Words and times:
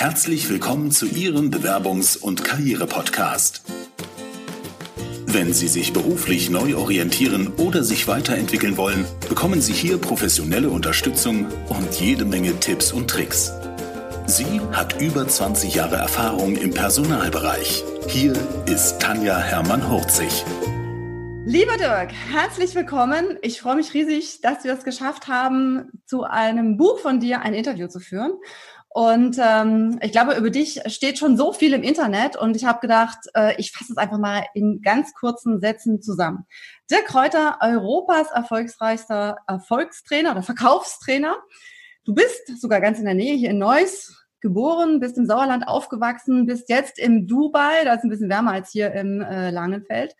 Herzlich 0.00 0.48
willkommen 0.48 0.92
zu 0.92 1.06
Ihrem 1.06 1.50
Bewerbungs- 1.50 2.16
und 2.16 2.44
Karriere-Podcast. 2.44 3.64
Wenn 5.26 5.52
Sie 5.52 5.66
sich 5.66 5.92
beruflich 5.92 6.50
neu 6.50 6.76
orientieren 6.76 7.52
oder 7.56 7.82
sich 7.82 8.06
weiterentwickeln 8.06 8.76
wollen, 8.76 9.04
bekommen 9.28 9.60
Sie 9.60 9.72
hier 9.72 9.98
professionelle 9.98 10.70
Unterstützung 10.70 11.48
und 11.68 12.00
jede 12.00 12.24
Menge 12.24 12.60
Tipps 12.60 12.92
und 12.92 13.10
Tricks. 13.10 13.52
Sie 14.26 14.60
hat 14.70 15.02
über 15.02 15.26
20 15.26 15.74
Jahre 15.74 15.96
Erfahrung 15.96 16.54
im 16.54 16.70
Personalbereich. 16.70 17.82
Hier 18.06 18.34
ist 18.66 19.00
Tanja 19.00 19.36
Hermann-Hurzig. 19.36 20.44
Lieber 21.44 21.76
Dirk, 21.76 22.12
herzlich 22.30 22.74
willkommen. 22.76 23.38
Ich 23.42 23.60
freue 23.60 23.76
mich 23.76 23.94
riesig, 23.94 24.42
dass 24.42 24.62
wir 24.62 24.74
es 24.74 24.84
geschafft 24.84 25.26
haben, 25.26 25.90
zu 26.04 26.22
einem 26.22 26.76
Buch 26.76 27.00
von 27.00 27.18
dir 27.18 27.40
ein 27.40 27.54
Interview 27.54 27.88
zu 27.88 27.98
führen. 27.98 28.32
Und 28.98 29.38
ähm, 29.40 30.00
ich 30.02 30.10
glaube, 30.10 30.34
über 30.34 30.50
dich 30.50 30.80
steht 30.86 31.20
schon 31.20 31.36
so 31.36 31.52
viel 31.52 31.72
im 31.72 31.84
Internet 31.84 32.34
und 32.34 32.56
ich 32.56 32.64
habe 32.64 32.80
gedacht, 32.80 33.18
äh, 33.32 33.54
ich 33.56 33.70
fasse 33.70 33.92
es 33.92 33.96
einfach 33.96 34.18
mal 34.18 34.44
in 34.54 34.82
ganz 34.82 35.14
kurzen 35.14 35.60
Sätzen 35.60 36.02
zusammen. 36.02 36.46
Dirk 36.90 37.04
Kräuter, 37.04 37.58
Europas 37.60 38.28
erfolgsreichster 38.32 39.36
Erfolgstrainer 39.46 40.32
oder 40.32 40.42
Verkaufstrainer. 40.42 41.36
Du 42.06 42.12
bist 42.12 42.60
sogar 42.60 42.80
ganz 42.80 42.98
in 42.98 43.04
der 43.04 43.14
Nähe 43.14 43.36
hier 43.36 43.50
in 43.50 43.58
Neuss 43.58 44.26
geboren, 44.40 44.98
bist 44.98 45.16
im 45.16 45.26
Sauerland 45.26 45.68
aufgewachsen, 45.68 46.46
bist 46.46 46.68
jetzt 46.68 46.98
im 46.98 47.28
Dubai, 47.28 47.84
da 47.84 47.94
ist 47.94 48.02
ein 48.02 48.10
bisschen 48.10 48.30
wärmer 48.30 48.50
als 48.50 48.72
hier 48.72 48.90
im 48.94 49.20
äh, 49.20 49.50
Langenfeld. 49.50 50.16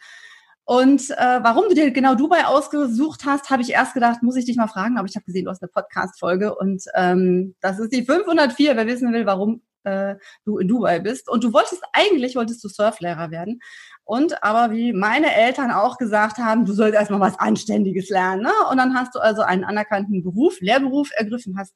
Und 0.69 1.09
äh, 1.13 1.43
warum 1.43 1.65
du 1.71 1.75
dir 1.75 1.91
genau 1.93 2.15
Dubai 2.15 2.45
ausgesucht 2.45 3.23
hast, 3.25 3.49
habe 3.49 3.63
ich 3.63 3.71
erst 3.71 3.95
gedacht, 3.95 4.23
muss 4.23 4.37
ich 4.37 4.45
dich 4.45 4.59
mal 4.59 4.67
fragen. 4.67 4.99
Aber 4.99 5.09
ich 5.09 5.17
habe 5.17 5.25
gesehen, 5.25 5.47
du 5.47 5.51
hast 5.51 5.63
eine 5.63 5.71
Podcast-Folge 5.71 6.55
und 6.55 6.85
ähm, 6.95 7.55
das 7.63 7.79
ist 7.79 7.91
die 7.91 8.05
504, 8.05 8.77
wer 8.77 8.87
wissen 8.87 9.11
will, 9.15 9.25
warum 9.25 9.63
äh, 9.85 10.17
du 10.45 10.59
in 10.59 10.69
Dubai 10.69 11.01
bist. 11.01 11.31
Und 11.31 11.43
du 11.43 11.55
wolltest 11.55 11.83
eigentlich, 11.95 12.37
wolltest 12.37 12.63
du 12.63 12.69
Surflehrer 12.69 13.31
werden. 13.31 13.61
Und 14.05 14.45
aber 14.45 14.71
wie 14.75 14.93
meine 14.93 15.35
Eltern 15.35 15.71
auch 15.71 15.97
gesagt 15.97 16.37
haben, 16.37 16.67
du 16.67 16.75
sollst 16.75 16.95
erstmal 16.95 17.21
was 17.21 17.39
Anständiges 17.39 18.11
lernen. 18.11 18.43
Ne? 18.43 18.53
Und 18.71 18.77
dann 18.77 18.95
hast 18.95 19.15
du 19.15 19.21
also 19.21 19.41
einen 19.41 19.65
anerkannten 19.65 20.23
Beruf, 20.23 20.61
Lehrberuf 20.61 21.09
ergriffen, 21.15 21.57
hast 21.59 21.75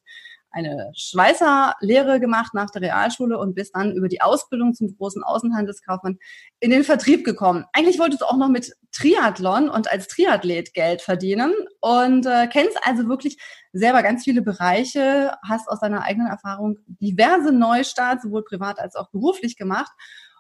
eine 0.53 0.93
Schweißerlehre 0.95 2.21
gemacht 2.21 2.55
nach 2.55 2.71
der 2.71 2.83
Realschule 2.83 3.39
und 3.39 3.55
bist 3.55 3.75
dann 3.75 3.93
über 3.93 4.09
die 4.09 4.21
Ausbildung 4.21 4.75
zum 4.75 4.97
großen 4.97 5.23
Außenhandelskaufmann 5.23 6.19
in 6.61 6.71
den 6.71 6.85
Vertrieb 6.85 7.25
gekommen. 7.25 7.65
Eigentlich 7.73 7.99
wolltest 7.99 8.23
du 8.23 8.27
auch 8.27 8.37
noch 8.37 8.49
mit 8.49 8.73
Triathlon 8.93 9.69
und 9.69 9.91
als 9.91 10.09
Triathlet 10.09 10.75
Geld 10.75 11.03
verdienen 11.03 11.53
und 11.81 12.27
äh, 12.27 12.47
kennst 12.49 12.79
also 12.83 13.09
wirklich 13.09 13.39
selber 13.73 14.03
ganz 14.03 14.25
viele 14.25 14.43
Bereiche, 14.43 15.35
hast 15.47 15.69
aus 15.69 15.81
deiner 15.81 16.03
eigenen 16.03 16.29
Erfahrung 16.29 16.79
diverse 16.87 17.53
Neustarts, 17.53 18.23
sowohl 18.23 18.45
privat 18.45 18.79
als 18.79 18.95
auch 18.95 19.11
beruflich 19.11 19.57
gemacht. 19.57 19.93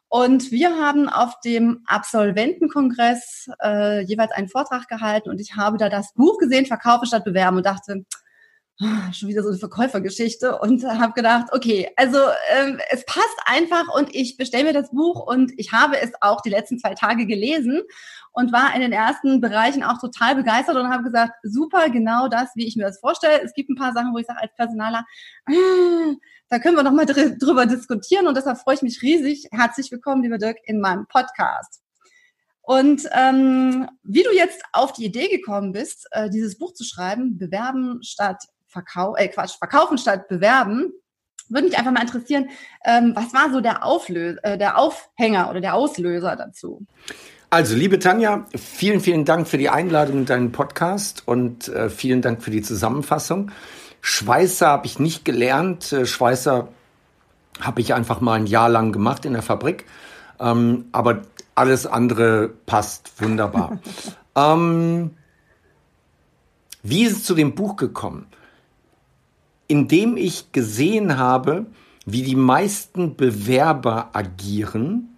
Und 0.08 0.50
wir 0.50 0.76
haben 0.76 1.08
auf 1.08 1.40
dem 1.40 1.84
Absolventenkongress 1.86 3.48
äh, 3.64 4.02
jeweils 4.02 4.32
einen 4.32 4.48
Vortrag 4.48 4.86
gehalten 4.86 5.30
und 5.30 5.40
ich 5.40 5.56
habe 5.56 5.78
da 5.78 5.88
das 5.88 6.12
Buch 6.12 6.36
gesehen, 6.36 6.66
Verkaufe 6.66 7.06
statt 7.06 7.24
Bewerben 7.24 7.56
und 7.56 7.64
dachte, 7.64 8.04
schon 9.12 9.28
wieder 9.28 9.42
so 9.42 9.48
eine 9.48 9.58
Verkäufergeschichte 9.58 10.58
und 10.58 10.84
habe 10.84 11.12
gedacht, 11.12 11.48
okay, 11.52 11.90
also 11.96 12.18
ähm, 12.56 12.80
es 12.90 13.04
passt 13.04 13.38
einfach 13.44 13.94
und 13.94 14.14
ich 14.14 14.36
bestelle 14.36 14.64
mir 14.64 14.72
das 14.72 14.90
Buch 14.90 15.26
und 15.26 15.52
ich 15.56 15.72
habe 15.72 16.00
es 16.00 16.10
auch 16.20 16.40
die 16.40 16.50
letzten 16.50 16.78
zwei 16.78 16.94
Tage 16.94 17.26
gelesen 17.26 17.82
und 18.32 18.52
war 18.52 18.74
in 18.74 18.80
den 18.80 18.92
ersten 18.92 19.40
Bereichen 19.40 19.82
auch 19.82 19.98
total 19.98 20.34
begeistert 20.34 20.76
und 20.76 20.88
habe 20.88 21.04
gesagt, 21.04 21.34
super, 21.42 21.90
genau 21.90 22.28
das, 22.28 22.50
wie 22.54 22.66
ich 22.66 22.76
mir 22.76 22.84
das 22.84 23.00
vorstelle. 23.00 23.42
Es 23.42 23.54
gibt 23.54 23.70
ein 23.70 23.76
paar 23.76 23.92
Sachen, 23.92 24.12
wo 24.14 24.18
ich 24.18 24.26
sage 24.26 24.40
als 24.40 24.54
Personaler, 24.56 25.04
äh, 25.46 26.16
da 26.48 26.58
können 26.58 26.76
wir 26.76 26.82
noch 26.82 26.92
mal 26.92 27.06
dr 27.06 27.30
drüber 27.38 27.66
diskutieren 27.66 28.26
und 28.26 28.36
deshalb 28.36 28.58
freue 28.58 28.74
ich 28.74 28.82
mich 28.82 29.02
riesig. 29.02 29.48
Herzlich 29.50 29.90
willkommen, 29.90 30.22
lieber 30.22 30.38
Dirk, 30.38 30.58
in 30.64 30.80
meinem 30.80 31.06
Podcast. 31.06 31.82
Und 32.64 33.08
ähm, 33.12 33.88
wie 34.04 34.22
du 34.22 34.30
jetzt 34.32 34.62
auf 34.72 34.92
die 34.92 35.04
Idee 35.04 35.28
gekommen 35.28 35.72
bist, 35.72 36.06
äh, 36.12 36.30
dieses 36.30 36.58
Buch 36.58 36.72
zu 36.74 36.84
schreiben, 36.84 37.36
bewerben 37.36 38.02
statt 38.04 38.44
Verkau 38.72 39.14
äh, 39.16 39.28
Quatsch, 39.28 39.58
verkaufen 39.58 39.98
statt 39.98 40.28
bewerben, 40.28 40.92
würde 41.48 41.66
mich 41.68 41.78
einfach 41.78 41.92
mal 41.92 42.02
interessieren, 42.02 42.48
ähm, 42.84 43.12
was 43.14 43.34
war 43.34 43.52
so 43.52 43.60
der, 43.60 43.84
Auflös 43.84 44.38
äh, 44.42 44.56
der 44.56 44.78
Aufhänger 44.78 45.50
oder 45.50 45.60
der 45.60 45.74
Auslöser 45.74 46.34
dazu? 46.36 46.86
Also, 47.50 47.76
liebe 47.76 47.98
Tanja, 47.98 48.46
vielen, 48.56 49.00
vielen 49.00 49.26
Dank 49.26 49.46
für 49.46 49.58
die 49.58 49.68
Einladung 49.68 50.18
in 50.18 50.26
deinen 50.26 50.52
Podcast 50.52 51.22
und 51.26 51.68
äh, 51.68 51.90
vielen 51.90 52.22
Dank 52.22 52.42
für 52.42 52.50
die 52.50 52.62
Zusammenfassung. 52.62 53.50
Schweißer 54.00 54.68
habe 54.68 54.86
ich 54.86 54.98
nicht 54.98 55.26
gelernt. 55.26 55.92
Äh, 55.92 56.06
Schweißer 56.06 56.68
habe 57.60 57.80
ich 57.82 57.92
einfach 57.92 58.20
mal 58.20 58.34
ein 58.34 58.46
Jahr 58.46 58.70
lang 58.70 58.92
gemacht 58.92 59.26
in 59.26 59.34
der 59.34 59.42
Fabrik. 59.42 59.84
Ähm, 60.40 60.86
aber 60.92 61.22
alles 61.54 61.86
andere 61.86 62.48
passt 62.64 63.12
wunderbar. 63.20 63.78
ähm, 64.34 65.10
wie 66.82 67.04
ist 67.04 67.18
es 67.18 67.24
zu 67.24 67.34
dem 67.34 67.54
Buch 67.54 67.76
gekommen? 67.76 68.26
Indem 69.72 70.18
ich 70.18 70.52
gesehen 70.52 71.16
habe, 71.16 71.64
wie 72.04 72.22
die 72.22 72.36
meisten 72.36 73.16
Bewerber 73.16 74.10
agieren, 74.12 75.16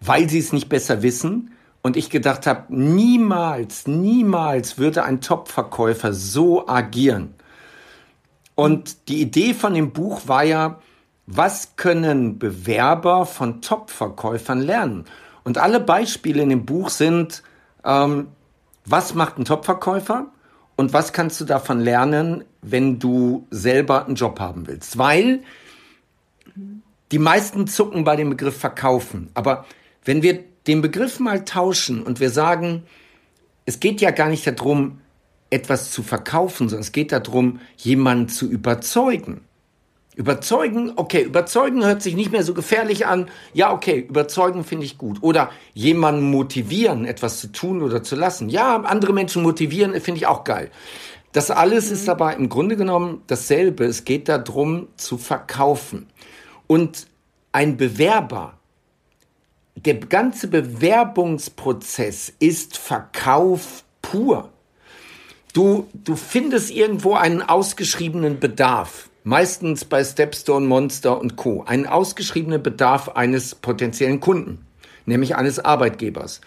weil 0.00 0.30
sie 0.30 0.38
es 0.38 0.52
nicht 0.52 0.68
besser 0.68 1.02
wissen. 1.02 1.50
Und 1.82 1.96
ich 1.96 2.08
gedacht 2.08 2.46
habe, 2.46 2.72
niemals, 2.72 3.88
niemals 3.88 4.78
würde 4.78 5.02
ein 5.02 5.20
Top-Verkäufer 5.20 6.12
so 6.14 6.68
agieren. 6.68 7.34
Und 8.54 9.08
die 9.08 9.20
Idee 9.20 9.54
von 9.54 9.74
dem 9.74 9.90
Buch 9.90 10.20
war 10.28 10.44
ja, 10.44 10.78
was 11.26 11.74
können 11.74 12.38
Bewerber 12.38 13.26
von 13.26 13.60
Top-Verkäufern 13.60 14.60
lernen? 14.60 15.06
Und 15.42 15.58
alle 15.58 15.80
Beispiele 15.80 16.44
in 16.44 16.50
dem 16.50 16.64
Buch 16.64 16.90
sind, 16.90 17.42
ähm, 17.84 18.28
was 18.84 19.14
macht 19.14 19.36
ein 19.36 19.44
Top-Verkäufer? 19.44 20.26
Und 20.80 20.94
was 20.94 21.12
kannst 21.12 21.38
du 21.42 21.44
davon 21.44 21.78
lernen, 21.78 22.42
wenn 22.62 22.98
du 22.98 23.46
selber 23.50 24.06
einen 24.06 24.14
Job 24.14 24.40
haben 24.40 24.66
willst? 24.66 24.96
Weil 24.96 25.42
die 27.12 27.18
meisten 27.18 27.66
zucken 27.66 28.04
bei 28.04 28.16
dem 28.16 28.30
Begriff 28.30 28.56
verkaufen. 28.56 29.28
Aber 29.34 29.66
wenn 30.06 30.22
wir 30.22 30.42
den 30.66 30.80
Begriff 30.80 31.20
mal 31.20 31.44
tauschen 31.44 32.02
und 32.02 32.18
wir 32.18 32.30
sagen, 32.30 32.84
es 33.66 33.78
geht 33.78 34.00
ja 34.00 34.10
gar 34.10 34.30
nicht 34.30 34.46
darum, 34.46 35.02
etwas 35.50 35.90
zu 35.90 36.02
verkaufen, 36.02 36.70
sondern 36.70 36.80
es 36.80 36.92
geht 36.92 37.12
darum, 37.12 37.60
jemanden 37.76 38.30
zu 38.30 38.48
überzeugen. 38.48 39.42
Überzeugen, 40.20 40.92
okay, 40.96 41.22
überzeugen 41.22 41.82
hört 41.82 42.02
sich 42.02 42.14
nicht 42.14 42.30
mehr 42.30 42.44
so 42.44 42.52
gefährlich 42.52 43.06
an. 43.06 43.30
Ja, 43.54 43.72
okay, 43.72 44.00
überzeugen 44.06 44.64
finde 44.64 44.84
ich 44.84 44.98
gut. 44.98 45.22
Oder 45.22 45.48
jemanden 45.72 46.30
motivieren, 46.30 47.06
etwas 47.06 47.40
zu 47.40 47.50
tun 47.50 47.80
oder 47.80 48.02
zu 48.02 48.16
lassen. 48.16 48.50
Ja, 48.50 48.76
andere 48.82 49.14
Menschen 49.14 49.42
motivieren 49.42 49.98
finde 49.98 50.18
ich 50.18 50.26
auch 50.26 50.44
geil. 50.44 50.70
Das 51.32 51.50
alles 51.50 51.86
mhm. 51.88 51.94
ist 51.94 52.08
aber 52.10 52.36
im 52.36 52.50
Grunde 52.50 52.76
genommen 52.76 53.22
dasselbe. 53.28 53.86
Es 53.86 54.04
geht 54.04 54.28
darum, 54.28 54.88
zu 54.98 55.16
verkaufen. 55.16 56.06
Und 56.66 57.06
ein 57.52 57.78
Bewerber, 57.78 58.58
der 59.74 59.94
ganze 59.94 60.48
Bewerbungsprozess 60.48 62.30
ist 62.40 62.76
Verkauf 62.76 63.84
pur. 64.02 64.50
Du, 65.54 65.88
du 65.94 66.14
findest 66.14 66.70
irgendwo 66.70 67.14
einen 67.14 67.40
ausgeschriebenen 67.40 68.38
Bedarf 68.38 69.09
meistens 69.24 69.84
bei 69.84 70.02
Stepstone, 70.04 70.66
Monster 70.66 71.20
und 71.20 71.36
Co. 71.36 71.64
einen 71.64 71.86
ausgeschriebenen 71.86 72.62
Bedarf 72.62 73.10
eines 73.10 73.54
potenziellen 73.54 74.20
Kunden, 74.20 74.66
nämlich 75.06 75.36
eines 75.36 75.58
Arbeitgebers. 75.58 76.40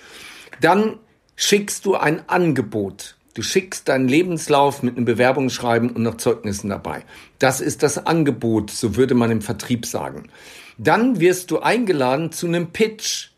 Dann 0.61 0.99
schickst 1.35 1.85
du 1.85 1.95
ein 1.95 2.27
Angebot. 2.27 3.15
Du 3.33 3.41
schickst 3.41 3.89
deinen 3.89 4.07
Lebenslauf 4.07 4.83
mit 4.83 4.95
einem 4.95 5.05
Bewerbungsschreiben 5.05 5.89
und 5.89 6.03
noch 6.03 6.17
Zeugnissen 6.17 6.69
dabei. 6.69 7.03
Das 7.39 7.61
ist 7.61 7.81
das 7.81 8.05
Angebot, 8.05 8.69
so 8.69 8.95
würde 8.95 9.15
man 9.15 9.31
im 9.31 9.41
Vertrieb 9.41 9.87
sagen. 9.87 10.29
Dann 10.77 11.19
wirst 11.19 11.49
du 11.49 11.59
eingeladen 11.59 12.31
zu 12.31 12.47
einem 12.47 12.67
Pitch. 12.67 13.29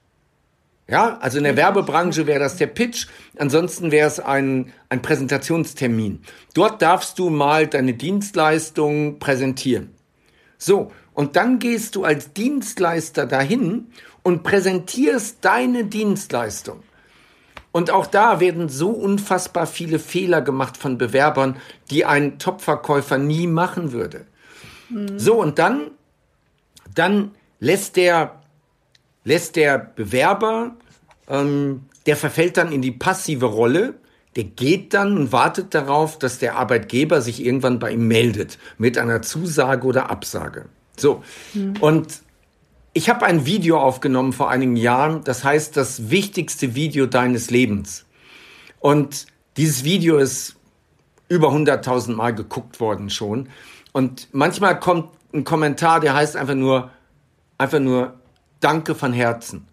Ja, 0.88 1.18
also 1.18 1.40
in 1.40 1.46
der 1.46 1.58
Werbebranche 1.58 2.28
wäre 2.28 2.40
das 2.40 2.58
der 2.58 2.68
Pitch, 2.68 3.08
ansonsten 3.38 3.92
wäre 3.92 4.08
es 4.08 4.20
ein, 4.20 4.72
ein 4.90 5.02
Präsentationstermin. 5.02 6.22
Dort 6.54 6.82
darfst 6.82 7.18
du 7.18 7.32
mal 7.32 7.66
deine 7.66 7.96
Dienstleistung 7.96 9.18
präsentieren. 9.18 9.96
So, 10.60 10.92
und 11.14 11.36
dann 11.36 11.58
gehst 11.58 11.96
du 11.96 12.04
als 12.04 12.34
Dienstleister 12.34 13.26
dahin 13.26 13.88
und 14.22 14.44
präsentierst 14.44 15.38
deine 15.42 15.86
Dienstleistung. 15.86 16.84
Und 17.72 17.90
auch 17.92 18.06
da 18.06 18.40
werden 18.40 18.70
so 18.70 18.90
unfassbar 18.90 19.68
viele 19.68 20.00
Fehler 20.00 20.42
gemacht 20.42 20.78
von 20.78 20.98
Bewerbern, 20.98 21.58
die 21.90 22.06
ein 22.06 22.38
Topverkäufer 22.38 23.18
nie 23.18 23.48
machen 23.48 23.92
würde. 23.92 24.28
Mhm. 24.90 25.20
So, 25.20 25.42
und 25.42 25.58
dann, 25.60 25.92
dann 26.94 27.32
lässt 27.60 27.98
der 27.98 28.40
lässt 29.26 29.58
der 29.58 29.78
Bewerber, 29.78 30.76
ähm, 31.28 31.82
der 32.06 32.16
verfällt 32.16 32.56
dann 32.56 32.72
in 32.72 32.82
die 32.82 32.92
passive 32.92 33.48
Rolle, 33.48 33.96
der 34.36 34.46
geht 34.46 34.94
dann 34.94 35.18
und 35.18 35.32
wartet 35.32 35.74
darauf, 35.74 36.18
dass 36.20 36.40
der 36.40 36.56
Arbeitgeber 36.56 37.22
sich 37.22 37.44
irgendwann 37.44 37.80
bei 37.80 37.92
ihm 37.92 38.08
meldet 38.08 38.58
mit 38.78 38.98
einer 38.98 39.22
Zusage 39.22 39.86
oder 39.86 40.10
Absage. 40.10 40.66
So. 40.98 41.24
Mhm. 41.54 41.74
Und 41.80 42.22
ich 42.94 43.10
habe 43.10 43.26
ein 43.26 43.46
Video 43.46 43.80
aufgenommen 43.80 44.32
vor 44.32 44.50
einigen 44.50 44.78
Jahren, 44.78 45.24
das 45.24 45.44
heißt 45.44 45.76
das 45.76 46.10
wichtigste 46.10 46.76
Video 46.76 47.06
deines 47.08 47.50
Lebens. 47.50 48.06
Und 48.80 49.26
dieses 49.58 49.84
Video 49.84 50.18
ist 50.18 50.56
über 51.28 51.50
100.000 51.50 52.14
Mal 52.14 52.36
geguckt 52.36 52.80
worden 52.80 53.10
schon. 53.10 53.50
Und 53.92 54.28
manchmal 54.32 54.80
kommt 54.80 55.10
ein 55.34 55.44
Kommentar, 55.44 56.00
der 56.00 56.14
heißt 56.14 56.36
einfach 56.36 56.56
nur, 56.56 56.92
einfach 57.58 57.80
nur 57.80 58.14
Danke 58.60 58.96
von 58.96 59.14
Herzen. 59.14 59.68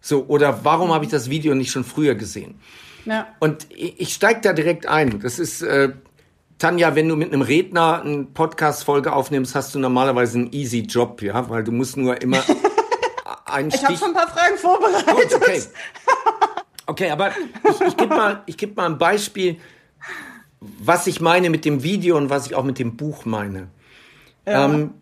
So, 0.00 0.24
oder 0.26 0.64
warum 0.64 0.92
habe 0.92 1.04
ich 1.04 1.10
das 1.10 1.28
Video 1.28 1.54
nicht 1.54 1.70
schon 1.70 1.84
früher 1.84 2.14
gesehen? 2.14 2.60
Ja. 3.04 3.26
Und 3.38 3.66
ich, 3.70 4.14
steige 4.14 4.40
da 4.40 4.52
direkt 4.52 4.86
ein. 4.86 5.20
Das 5.20 5.38
ist, 5.38 5.62
äh, 5.62 5.90
Tanja, 6.58 6.94
wenn 6.94 7.08
du 7.08 7.16
mit 7.16 7.32
einem 7.32 7.42
Redner 7.42 8.02
eine 8.02 8.24
Podcast-Folge 8.24 9.12
aufnimmst, 9.12 9.54
hast 9.54 9.74
du 9.74 9.78
normalerweise 9.78 10.38
einen 10.38 10.52
easy 10.52 10.80
Job, 10.80 11.22
ja, 11.22 11.48
weil 11.48 11.64
du 11.64 11.72
musst 11.72 11.96
nur 11.96 12.20
immer 12.20 12.42
einen. 13.46 13.70
Ich 13.70 13.84
habe 13.84 13.96
schon 13.96 14.08
ein 14.08 14.14
paar 14.14 14.28
Fragen 14.28 14.56
vorbereitet. 14.56 15.06
Gut, 15.06 15.34
okay. 15.34 15.62
Okay, 16.86 17.10
aber 17.10 17.30
ich, 17.30 17.80
ich 17.86 17.96
gebe 17.96 18.14
mal, 18.14 18.42
ich 18.46 18.56
geb 18.56 18.76
mal 18.76 18.86
ein 18.86 18.98
Beispiel, 18.98 19.58
was 20.60 21.06
ich 21.06 21.20
meine 21.20 21.48
mit 21.48 21.64
dem 21.64 21.82
Video 21.82 22.16
und 22.16 22.30
was 22.30 22.46
ich 22.46 22.54
auch 22.54 22.64
mit 22.64 22.78
dem 22.78 22.96
Buch 22.96 23.24
meine. 23.24 23.68
Ja. 24.46 24.64
Ähm, 24.64 24.94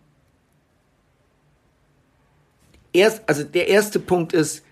erst, 2.93 3.23
also 3.27 3.43
der 3.43 3.67
erste 3.67 3.99
Punkt 3.99 4.33
ist, 4.33 4.63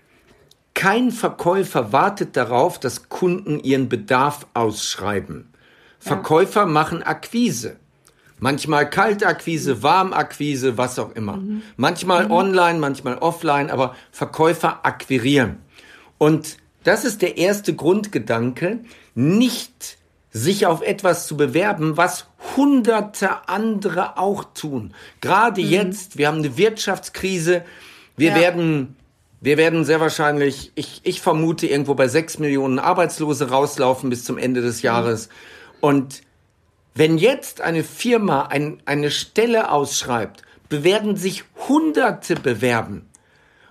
kein 0.74 1.10
Verkäufer 1.10 1.92
wartet 1.92 2.36
darauf, 2.36 2.78
dass 2.78 3.08
Kunden 3.08 3.58
ihren 3.58 3.88
Bedarf 3.88 4.46
ausschreiben. 4.54 5.52
Verkäufer 5.98 6.66
machen 6.66 7.02
Akquise. 7.02 7.76
Manchmal 8.38 8.88
Kaltakquise, 8.88 9.82
Warmakquise, 9.82 10.78
was 10.78 10.98
auch 11.00 11.16
immer. 11.16 11.38
Mhm. 11.38 11.62
Manchmal 11.76 12.26
mhm. 12.26 12.30
online, 12.30 12.78
manchmal 12.78 13.18
offline, 13.18 13.70
aber 13.70 13.96
Verkäufer 14.12 14.86
akquirieren. 14.86 15.58
Und 16.18 16.58
das 16.84 17.04
ist 17.04 17.22
der 17.22 17.36
erste 17.36 17.74
Grundgedanke, 17.74 18.80
nicht 19.16 19.98
sich 20.30 20.66
auf 20.66 20.82
etwas 20.82 21.26
zu 21.26 21.36
bewerben, 21.36 21.96
was 21.96 22.26
hunderte 22.56 23.48
andere 23.48 24.18
auch 24.18 24.44
tun. 24.54 24.94
Gerade 25.20 25.60
mhm. 25.60 25.70
jetzt, 25.70 26.18
wir 26.18 26.28
haben 26.28 26.38
eine 26.38 26.56
Wirtschaftskrise, 26.56 27.64
wir 28.18 28.30
ja. 28.30 28.36
werden 28.36 28.96
wir 29.40 29.56
werden 29.56 29.84
sehr 29.84 30.00
wahrscheinlich, 30.00 30.72
ich, 30.74 31.00
ich 31.04 31.20
vermute, 31.20 31.68
irgendwo 31.68 31.94
bei 31.94 32.08
sechs 32.08 32.38
Millionen 32.38 32.78
Arbeitslose 32.78 33.50
rauslaufen 33.50 34.10
bis 34.10 34.24
zum 34.24 34.36
Ende 34.36 34.62
des 34.62 34.78
mhm. 34.78 34.86
Jahres. 34.86 35.28
Und 35.80 36.22
wenn 36.94 37.18
jetzt 37.18 37.60
eine 37.60 37.84
Firma 37.84 38.46
ein, 38.46 38.82
eine 38.84 39.10
Stelle 39.12 39.70
ausschreibt, 39.70 40.42
bewerben 40.68 41.16
sich 41.16 41.44
Hunderte 41.68 42.34
bewerben. 42.34 43.08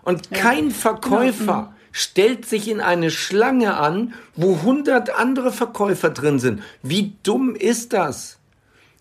Und 0.03 0.31
kein 0.31 0.71
Verkäufer 0.71 1.45
genau. 1.45 1.61
Mhm. 1.63 1.73
stellt 1.91 2.45
sich 2.45 2.69
in 2.69 2.79
eine 2.79 3.11
Schlange 3.11 3.75
an, 3.75 4.13
wo 4.35 4.61
hundert 4.61 5.19
andere 5.19 5.51
Verkäufer 5.51 6.11
drin 6.11 6.39
sind. 6.39 6.63
Wie 6.81 7.17
dumm 7.23 7.55
ist 7.55 7.91
das? 7.91 8.36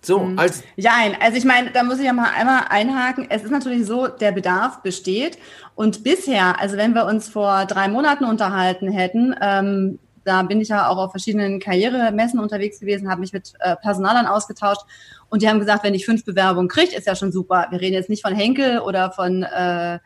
So, 0.07 0.21
mhm. 0.21 0.39
als. 0.39 0.63
Ja, 0.77 0.93
also 1.21 1.37
ich 1.37 1.45
meine, 1.45 1.73
da 1.73 1.83
muss 1.83 1.99
ich 1.99 2.05
ja 2.05 2.13
mal 2.13 2.31
einmal 2.31 2.67
einhaken. 2.69 3.27
Es 3.29 3.43
ist 3.43 3.51
natürlich 3.51 3.87
so, 3.87 4.07
der 4.07 4.31
Bedarf 4.31 4.81
besteht. 4.83 5.37
Und 5.75 6.05
bisher, 6.05 6.61
also 6.61 6.77
wenn 6.77 6.95
wir 6.95 7.07
uns 7.07 7.29
vor 7.29 7.67
drei 7.67 7.89
Monaten 7.89 8.25
unterhalten 8.25 8.89
hätten, 8.89 9.35
ähm, 9.41 9.99
da 10.25 10.43
bin 10.43 10.61
ich 10.61 10.69
ja 10.69 10.89
auch 10.89 10.99
auf 10.99 11.11
verschiedenen 11.11 11.59
Karrieremessen 11.59 12.39
unterwegs 12.39 12.79
gewesen, 12.79 13.11
habe 13.11 13.21
mich 13.21 13.33
mit 13.33 13.53
äh, 13.59 13.75
Personalern 13.77 14.27
ausgetauscht 14.27 14.83
und 15.29 15.43
die 15.43 15.49
haben 15.49 15.59
gesagt, 15.59 15.83
wenn 15.83 15.95
ich 15.95 16.05
fünf 16.05 16.25
Bewerbungen 16.25 16.69
kriege, 16.69 16.95
ist 16.97 17.07
ja 17.07 17.17
schon 17.17 17.33
super. 17.33 17.67
Wir 17.71 17.81
reden 17.81 17.95
jetzt 17.95 18.09
nicht 18.09 18.23
von 18.23 18.35
Henkel 18.35 18.79
oder 18.81 19.11
von 19.11 19.43
äh, 19.43 19.99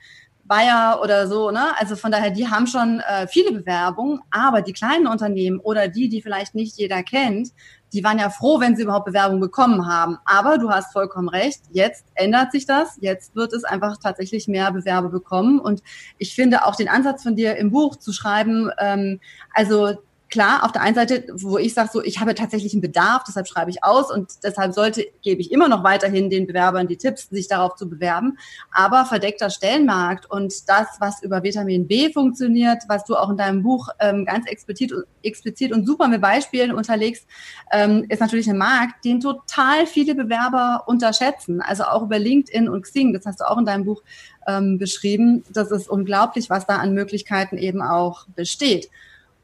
Bayer 0.50 1.00
oder 1.00 1.29
so, 1.29 1.52
ne? 1.52 1.79
Also 1.79 1.94
von 1.94 2.11
daher, 2.11 2.31
die 2.31 2.49
haben 2.49 2.67
schon 2.67 2.99
äh, 2.99 3.29
viele 3.29 3.52
Bewerbungen, 3.52 4.19
aber 4.32 4.62
die 4.62 4.73
kleinen 4.73 5.06
Unternehmen 5.06 5.61
oder 5.61 5.87
die, 5.87 6.08
die 6.08 6.23
vielleicht 6.23 6.56
nicht 6.56 6.76
jeder 6.76 7.05
kennt, 7.05 7.52
die 7.93 8.02
waren 8.02 8.19
ja 8.19 8.31
froh, 8.31 8.58
wenn 8.58 8.75
sie 8.75 8.82
überhaupt 8.82 9.06
Bewerbungen 9.06 9.41
bekommen 9.41 9.87
haben. 9.87 10.19
Aber 10.25 10.58
du 10.58 10.69
hast 10.69 10.93
vollkommen 10.93 11.29
recht, 11.29 11.61
jetzt 11.70 12.05
ändert 12.14 12.50
sich 12.50 12.67
das. 12.67 12.99
Jetzt 13.00 13.37
wird 13.37 13.52
es 13.52 13.62
einfach 13.62 13.97
tatsächlich 13.99 14.49
mehr 14.49 14.73
Bewerbe 14.73 15.08
bekommen. 15.08 15.61
Und 15.61 15.85
ich 16.19 16.35
finde 16.35 16.67
auch 16.67 16.75
den 16.75 16.88
Ansatz 16.88 17.23
von 17.23 17.37
dir 17.37 17.55
im 17.56 17.70
Buch 17.70 17.94
zu 17.94 18.12
schreiben, 18.12 18.70
ähm, 18.79 19.20
also 19.55 19.94
klar, 20.31 20.65
auf 20.65 20.73
der 20.73 20.82
einen 20.82 20.94
Seite, 20.94 21.27
wo 21.35 21.59
ich 21.59 21.75
sage, 21.75 21.91
so, 21.93 22.03
ich 22.03 22.21
habe 22.21 22.35
tatsächlich 22.35 22.73
einen 22.73 22.81
Bedarf, 22.81 23.25
deshalb 23.27 23.49
schreibe 23.49 23.71
ich 23.71 23.82
aus 23.82 24.11
und 24.12 24.44
deshalb 24.44 24.73
sollte, 24.73 25.05
gebe 25.23 25.41
ich 25.41 25.50
immer 25.50 25.69
noch 25.69 25.82
weiterhin 25.82 26.31
den 26.31 26.47
Bewerbern 26.47 26.87
die 26.87 26.97
Tipps, 26.97 27.29
sich 27.29 27.49
darauf 27.49 27.75
zu 27.75 27.88
bewerben. 27.88 28.38
Aber 28.71 29.05
verdeckter 29.05 29.50
Stellenmarkt 29.50 30.31
und 30.31 30.69
das, 30.69 30.87
was 31.00 31.23
über 31.23 31.43
Vitamin 31.43 31.88
B 31.88 32.12
funktioniert, 32.12 32.85
was 32.88 33.05
du 33.05 33.17
auch 33.17 33.31
in 33.31 33.37
deinem 33.37 33.62
Buch 33.62 33.88
ähm, 33.99 34.25
ganz 34.25 34.47
explizit, 34.47 34.93
explizit 35.23 35.73
und 35.73 35.85
super 35.85 36.06
mit 36.06 36.21
Beispielen 36.21 36.73
unterlegst, 36.73 37.26
ähm, 37.73 38.06
ist 38.09 38.21
natürlich 38.21 38.49
ein 38.49 38.59
Markt, 38.59 39.05
den 39.05 39.21
total 39.21 39.87
viele 39.87 40.15
Bewerber 40.15 40.85
unterschätzen. 40.87 41.61
Also 41.61 41.85
auch 41.85 42.03
über 42.05 42.19
LinkedIn 42.19 42.69
und 42.69 42.83
Xing, 42.83 43.12
das 43.12 43.26
hast 43.26 43.41
du 43.41 43.50
auch 43.50 43.59
in 43.59 43.67
deinem 43.67 43.85
Buch 43.85 44.03
ähm, 44.47 44.79
beschrieben. 44.79 45.43
Das 45.53 45.73
ist 45.73 45.88
unglaublich, 45.88 46.50
was 46.50 46.67
da 46.67 46.76
an 46.76 46.94
Möglichkeiten 46.94 47.59
eben 47.59 47.83
auch 47.83 48.26
besteht. 48.29 48.88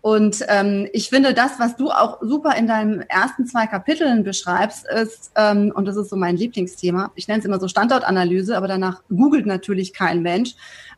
Und 0.06 0.44
ähm, 0.46 0.86
ich 0.92 1.08
finde, 1.08 1.34
das, 1.34 1.58
was 1.58 1.74
du 1.74 1.90
auch 1.90 2.18
super 2.20 2.54
in 2.54 2.68
deinen 2.68 3.00
ersten 3.00 3.44
zwei 3.44 3.66
Kapiteln 3.66 4.22
beschreibst, 4.22 4.86
ist, 4.86 5.32
ähm, 5.34 5.72
und 5.74 5.84
das 5.84 5.96
ist 5.96 6.10
so 6.10 6.14
mein 6.14 6.36
Lieblingsthema, 6.36 7.10
ich 7.16 7.26
nenne 7.26 7.40
es 7.40 7.44
immer 7.44 7.58
so 7.58 7.66
Standortanalyse, 7.66 8.56
aber 8.56 8.68
danach 8.68 9.02
googelt 9.08 9.46
natürlich 9.46 9.92
kein 9.92 10.22
Mensch. 10.22 10.54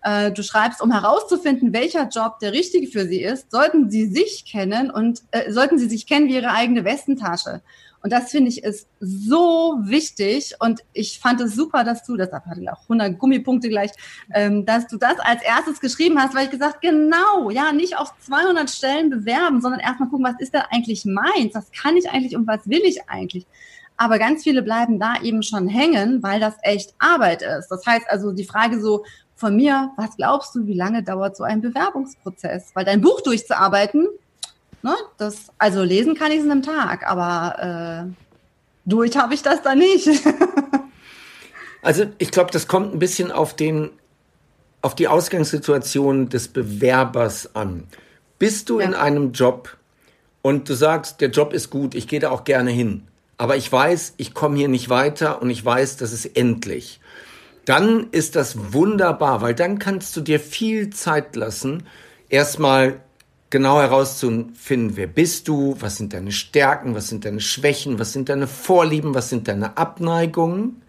Äh, 0.09 0.33
du 0.33 0.43
schreibst, 0.43 0.81
um 0.81 0.91
herauszufinden, 0.91 1.75
welcher 1.75 2.09
Job 2.09 2.39
der 2.39 2.53
richtige 2.53 2.87
für 2.87 3.07
sie 3.07 3.21
ist, 3.23 3.51
sollten 3.51 3.91
sie 3.91 4.07
sich 4.07 4.47
kennen 4.47 4.91
und 4.91 5.21
äh, 5.33 5.53
sollten 5.53 5.79
sie 5.79 5.89
sich 5.89 6.07
kennen 6.07 6.29
wie 6.29 6.37
ihre 6.37 6.51
eigene 6.51 6.85
Westentasche. 6.85 7.61
Und 8.03 8.13
das 8.13 8.31
finde 8.31 8.49
ich 8.49 8.63
ist 8.63 8.89
so 9.01 9.77
wichtig. 9.83 10.55
Und 10.61 10.81
ich 10.95 11.19
fand 11.19 11.43
es 11.43 11.55
super, 11.55 11.85
dass 11.85 12.05
du, 12.05 12.17
hatte 12.17 12.61
ich 12.61 12.71
auch 12.71 12.83
100 12.85 13.19
Gummipunkte 13.19 13.69
gleich, 13.69 13.91
ähm, 14.33 14.65
dass 14.65 14.87
du 14.87 14.97
das 14.97 15.19
als 15.19 15.43
erstes 15.43 15.81
geschrieben 15.81 16.19
hast, 16.19 16.35
weil 16.35 16.45
ich 16.45 16.53
gesagt, 16.53 16.81
genau, 16.81 17.51
ja, 17.51 17.73
nicht 17.73 17.99
auf 17.99 18.15
200 18.21 18.71
Stellen 18.71 19.11
bewerben, 19.11 19.61
sondern 19.61 19.81
erstmal 19.81 20.09
gucken, 20.09 20.25
was 20.25 20.41
ist 20.41 20.55
denn 20.55 20.63
eigentlich 20.71 21.05
meins? 21.05 21.55
Was 21.55 21.71
kann 21.73 21.99
ich 21.99 22.09
eigentlich 22.09 22.35
und 22.35 22.47
was 22.47 22.67
will 22.67 22.81
ich 22.83 23.11
eigentlich? 23.11 23.47
Aber 23.99 24.19
ganz 24.19 24.45
viele 24.45 24.63
bleiben 24.63 25.01
da 25.01 25.21
eben 25.23 25.43
schon 25.43 25.69
hängen, 25.69 26.23
weil 26.23 26.39
das 26.39 26.55
echt 26.63 26.95
Arbeit 27.01 27.43
ist. 27.43 27.69
Das 27.69 27.85
heißt 27.85 28.07
also 28.09 28.31
die 28.33 28.45
Frage 28.45 28.81
so 28.81 29.05
von 29.39 29.57
mir, 29.57 29.93
was 29.97 30.17
glaubst 30.17 30.55
du, 30.55 30.67
wie 30.67 30.75
lange 30.75 31.03
dauert 31.03 31.37
so 31.37 31.45
ein 31.45 31.61
Bewerbungsprozess? 31.61 32.73
Weil 32.75 32.85
dein 32.85 33.01
Buch 33.01 33.21
durchzuarbeiten, 33.23 34.09
Ne? 34.83 34.95
Das, 35.17 35.49
also 35.59 35.83
lesen 35.83 36.15
kann 36.15 36.31
ich 36.31 36.39
es 36.39 36.45
in 36.45 36.53
einem 36.53 36.63
Tag, 36.63 37.07
aber 37.07 38.07
äh, 38.07 38.13
durch 38.85 39.17
habe 39.17 39.35
ich 39.35 39.43
das 39.43 39.63
dann 39.63 39.79
nicht. 39.79 40.09
also 41.83 42.05
ich 42.19 42.31
glaube, 42.31 42.51
das 42.53 42.69
kommt 42.69 42.95
ein 42.95 42.99
bisschen 42.99 43.33
auf 43.33 43.55
den 43.55 43.91
auf 44.81 44.95
die 44.95 45.09
Ausgangssituation 45.09 46.29
des 46.29 46.47
Bewerbers 46.47 47.57
an. 47.57 47.89
Bist 48.39 48.71
du 48.71 48.79
ja. 48.79 48.87
in 48.87 48.95
einem 48.95 49.33
Job 49.33 49.77
und 50.41 50.69
du 50.69 50.75
sagst, 50.75 51.21
der 51.21 51.31
Job 51.31 51.53
ist 51.53 51.71
gut, 51.71 51.97
ich 51.97 52.07
gehe 52.07 52.21
da 52.21 52.31
auch 52.31 52.45
gerne 52.45 52.71
hin, 52.71 53.03
aber 53.39 53.57
ich 53.57 53.71
weiß, 53.71 54.15
ich 54.19 54.35
komme 54.35 54.57
hier 54.57 54.69
nicht 54.69 54.89
weiter 54.89 55.43
und 55.43 55.51
ich 55.51 55.65
weiß, 55.65 55.97
das 55.97 56.13
ist 56.13 56.27
endlich. 56.37 57.01
Dann 57.69 58.07
ist 58.13 58.35
das 58.35 58.73
wunderbar, 58.73 59.43
weil 59.43 59.55
dann 59.55 59.79
kannst 59.79 60.17
du 60.17 60.23
dir 60.23 60.41
viel 60.41 60.89
Zeit 60.89 61.37
lassen, 61.37 61.83
erstmal 62.31 63.01
genau 63.51 63.79
herauszufinden, 63.79 64.97
wer 64.97 65.07
bist 65.07 65.49
du, 65.49 65.77
was 65.79 65.99
sind 65.99 66.15
deine 66.15 66.33
Stärken, 66.33 66.95
was 66.95 67.09
sind 67.09 67.27
deine 67.27 67.43
Schwächen, 67.43 67.99
was 67.99 68.15
sind 68.15 68.31
deine 68.31 68.47
Vorlieben, 68.47 69.15
was 69.15 69.29
sind 69.29 69.49
deine 69.49 69.77
Abneigungen, 69.77 70.81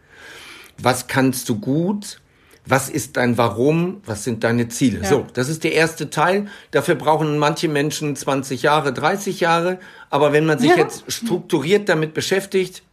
was 0.78 1.08
kannst 1.08 1.50
du 1.50 1.60
gut, 1.60 2.22
was 2.66 2.90
ist 2.90 3.18
dein 3.18 3.38
Warum, 3.38 4.02
was 4.06 4.24
sind 4.24 4.46
deine 4.46 4.70
Ziele. 4.70 5.02
Ja. 5.02 5.10
So, 5.10 5.28
das 5.34 5.50
ist 5.50 5.66
der 5.66 5.74
erste 5.74 6.10
Teil. 6.10 6.48
Dafür 6.72 6.96
brauchen 6.96 7.40
manche 7.40 7.68
Menschen 7.68 8.16
20 8.16 8.62
Jahre, 8.62 8.94
30 8.94 9.42
Jahre, 9.42 9.80
aber 10.10 10.32
wenn 10.32 10.46
man 10.46 10.60
sich 10.60 10.70
ja. 10.70 10.78
jetzt 10.78 11.12
strukturiert 11.12 11.90
damit 11.90 12.14
beschäftigt, 12.14 12.84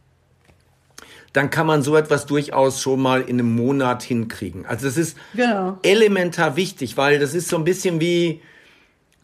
dann 1.37 1.49
kann 1.49 1.67
man 1.67 1.83
so 1.83 1.95
etwas 1.95 2.25
durchaus 2.25 2.81
schon 2.81 3.01
mal 3.01 3.21
in 3.21 3.39
einem 3.39 3.55
Monat 3.55 4.03
hinkriegen. 4.03 4.65
Also 4.65 4.87
es 4.87 4.97
ist 4.97 5.17
genau. 5.33 5.77
elementar 5.83 6.55
wichtig, 6.55 6.97
weil 6.97 7.19
das 7.19 7.33
ist 7.33 7.47
so 7.47 7.55
ein 7.55 7.63
bisschen 7.63 8.01
wie, 8.01 8.41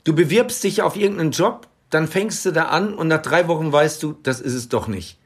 Du 0.03 0.13
bewirbst 0.13 0.63
dich 0.63 0.81
auf 0.81 0.97
irgendeinen 0.97 1.31
Job, 1.31 1.67
dann 1.89 2.07
fängst 2.07 2.45
du 2.45 2.51
da 2.51 2.65
an 2.65 2.93
und 2.93 3.07
nach 3.07 3.21
drei 3.21 3.47
Wochen 3.47 3.71
weißt 3.71 4.03
du, 4.03 4.15
das 4.23 4.41
ist 4.41 4.53
es 4.53 4.67
doch 4.67 4.87
nicht. 4.87 5.17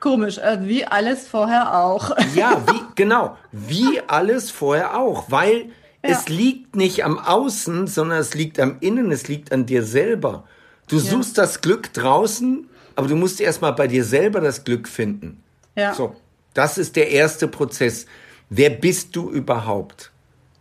Komisch, 0.00 0.38
äh, 0.38 0.58
wie 0.62 0.84
alles 0.84 1.26
vorher 1.26 1.78
auch. 1.78 2.16
Ja, 2.34 2.62
wie, 2.66 2.80
genau, 2.94 3.36
wie 3.52 4.00
alles 4.06 4.50
vorher 4.50 4.98
auch, 4.98 5.30
weil 5.30 5.66
ja. 6.02 6.10
es 6.10 6.28
liegt 6.28 6.76
nicht 6.76 7.04
am 7.04 7.18
Außen, 7.18 7.86
sondern 7.86 8.18
es 8.18 8.34
liegt 8.34 8.58
am 8.60 8.76
Innen, 8.80 9.12
es 9.12 9.28
liegt 9.28 9.52
an 9.52 9.66
dir 9.66 9.82
selber. 9.82 10.44
Du 10.88 10.98
suchst 10.98 11.36
ja. 11.36 11.42
das 11.42 11.60
Glück 11.60 11.92
draußen, 11.92 12.68
aber 12.96 13.08
du 13.08 13.16
musst 13.16 13.40
erstmal 13.40 13.72
bei 13.72 13.88
dir 13.88 14.04
selber 14.04 14.40
das 14.40 14.64
Glück 14.64 14.88
finden. 14.88 15.42
Ja. 15.76 15.94
So, 15.94 16.14
das 16.54 16.78
ist 16.78 16.96
der 16.96 17.10
erste 17.10 17.48
Prozess. 17.48 18.06
wer 18.48 18.70
bist 18.70 19.14
du 19.16 19.30
überhaupt? 19.30 20.10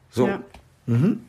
So. 0.10 0.28
Ja. 0.28 0.44
Mhm. 0.86 1.22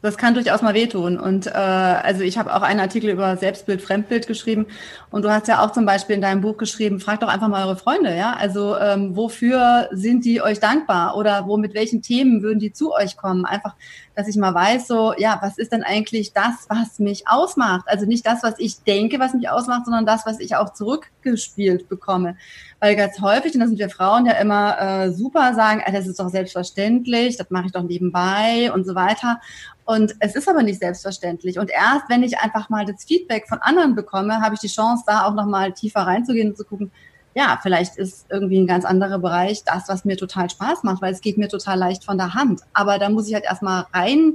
Das 0.00 0.16
kann 0.16 0.34
durchaus 0.34 0.62
mal 0.62 0.74
wehtun. 0.74 1.18
Und 1.18 1.48
äh, 1.48 1.50
also 1.50 2.22
ich 2.22 2.38
habe 2.38 2.54
auch 2.54 2.62
einen 2.62 2.78
Artikel 2.78 3.10
über 3.10 3.36
Selbstbild, 3.36 3.82
Fremdbild 3.82 4.28
geschrieben. 4.28 4.66
Und 5.10 5.22
du 5.24 5.30
hast 5.30 5.48
ja 5.48 5.64
auch 5.64 5.72
zum 5.72 5.86
Beispiel 5.86 6.14
in 6.14 6.22
deinem 6.22 6.40
Buch 6.40 6.56
geschrieben, 6.56 7.00
fragt 7.00 7.22
doch 7.22 7.28
einfach 7.28 7.48
mal 7.48 7.64
eure 7.64 7.76
Freunde, 7.76 8.16
ja. 8.16 8.34
Also 8.34 8.76
ähm, 8.78 9.16
wofür 9.16 9.88
sind 9.90 10.24
die 10.24 10.40
euch 10.40 10.60
dankbar 10.60 11.16
oder 11.16 11.46
wo 11.46 11.56
mit 11.56 11.74
welchen 11.74 12.00
Themen 12.00 12.42
würden 12.42 12.60
die 12.60 12.72
zu 12.72 12.92
euch 12.94 13.16
kommen? 13.16 13.44
Einfach, 13.44 13.74
dass 14.14 14.28
ich 14.28 14.36
mal 14.36 14.54
weiß, 14.54 14.86
so, 14.86 15.14
ja, 15.16 15.38
was 15.42 15.58
ist 15.58 15.72
denn 15.72 15.82
eigentlich 15.82 16.32
das, 16.32 16.66
was 16.68 17.00
mich 17.00 17.26
ausmacht? 17.26 17.86
Also 17.88 18.06
nicht 18.06 18.24
das, 18.24 18.42
was 18.44 18.54
ich 18.58 18.82
denke, 18.84 19.18
was 19.18 19.34
mich 19.34 19.48
ausmacht, 19.48 19.86
sondern 19.86 20.06
das, 20.06 20.26
was 20.26 20.38
ich 20.38 20.54
auch 20.54 20.72
zurückgespielt 20.72 21.88
bekomme. 21.88 22.36
Weil 22.80 22.94
ganz 22.94 23.20
häufig, 23.20 23.54
und 23.54 23.60
da 23.60 23.66
sind 23.66 23.78
wir 23.78 23.90
Frauen 23.90 24.26
ja 24.26 24.34
immer 24.34 24.80
äh, 24.80 25.12
super, 25.12 25.54
sagen, 25.54 25.82
das 25.92 26.06
ist 26.06 26.20
doch 26.20 26.28
selbstverständlich, 26.28 27.36
das 27.36 27.50
mache 27.50 27.66
ich 27.66 27.72
doch 27.72 27.82
nebenbei 27.82 28.70
und 28.72 28.86
so 28.86 28.94
weiter. 28.94 29.40
Und 29.88 30.16
es 30.20 30.34
ist 30.34 30.46
aber 30.50 30.62
nicht 30.62 30.80
selbstverständlich. 30.80 31.58
Und 31.58 31.70
erst, 31.70 32.10
wenn 32.10 32.22
ich 32.22 32.38
einfach 32.40 32.68
mal 32.68 32.84
das 32.84 33.04
Feedback 33.04 33.48
von 33.48 33.56
anderen 33.62 33.94
bekomme, 33.94 34.42
habe 34.42 34.54
ich 34.54 34.60
die 34.60 34.68
Chance, 34.68 35.04
da 35.06 35.24
auch 35.24 35.32
nochmal 35.32 35.72
tiefer 35.72 36.00
reinzugehen 36.00 36.50
und 36.50 36.58
zu 36.58 36.66
gucken, 36.66 36.90
ja, 37.34 37.58
vielleicht 37.62 37.96
ist 37.96 38.26
irgendwie 38.28 38.58
ein 38.58 38.66
ganz 38.66 38.84
anderer 38.84 39.18
Bereich 39.18 39.64
das, 39.64 39.88
was 39.88 40.04
mir 40.04 40.18
total 40.18 40.50
Spaß 40.50 40.82
macht, 40.82 41.00
weil 41.00 41.14
es 41.14 41.22
geht 41.22 41.38
mir 41.38 41.48
total 41.48 41.78
leicht 41.78 42.04
von 42.04 42.18
der 42.18 42.34
Hand. 42.34 42.60
Aber 42.74 42.98
da 42.98 43.08
muss 43.08 43.28
ich 43.28 43.34
halt 43.34 43.46
erstmal 43.46 43.86
rein 43.94 44.34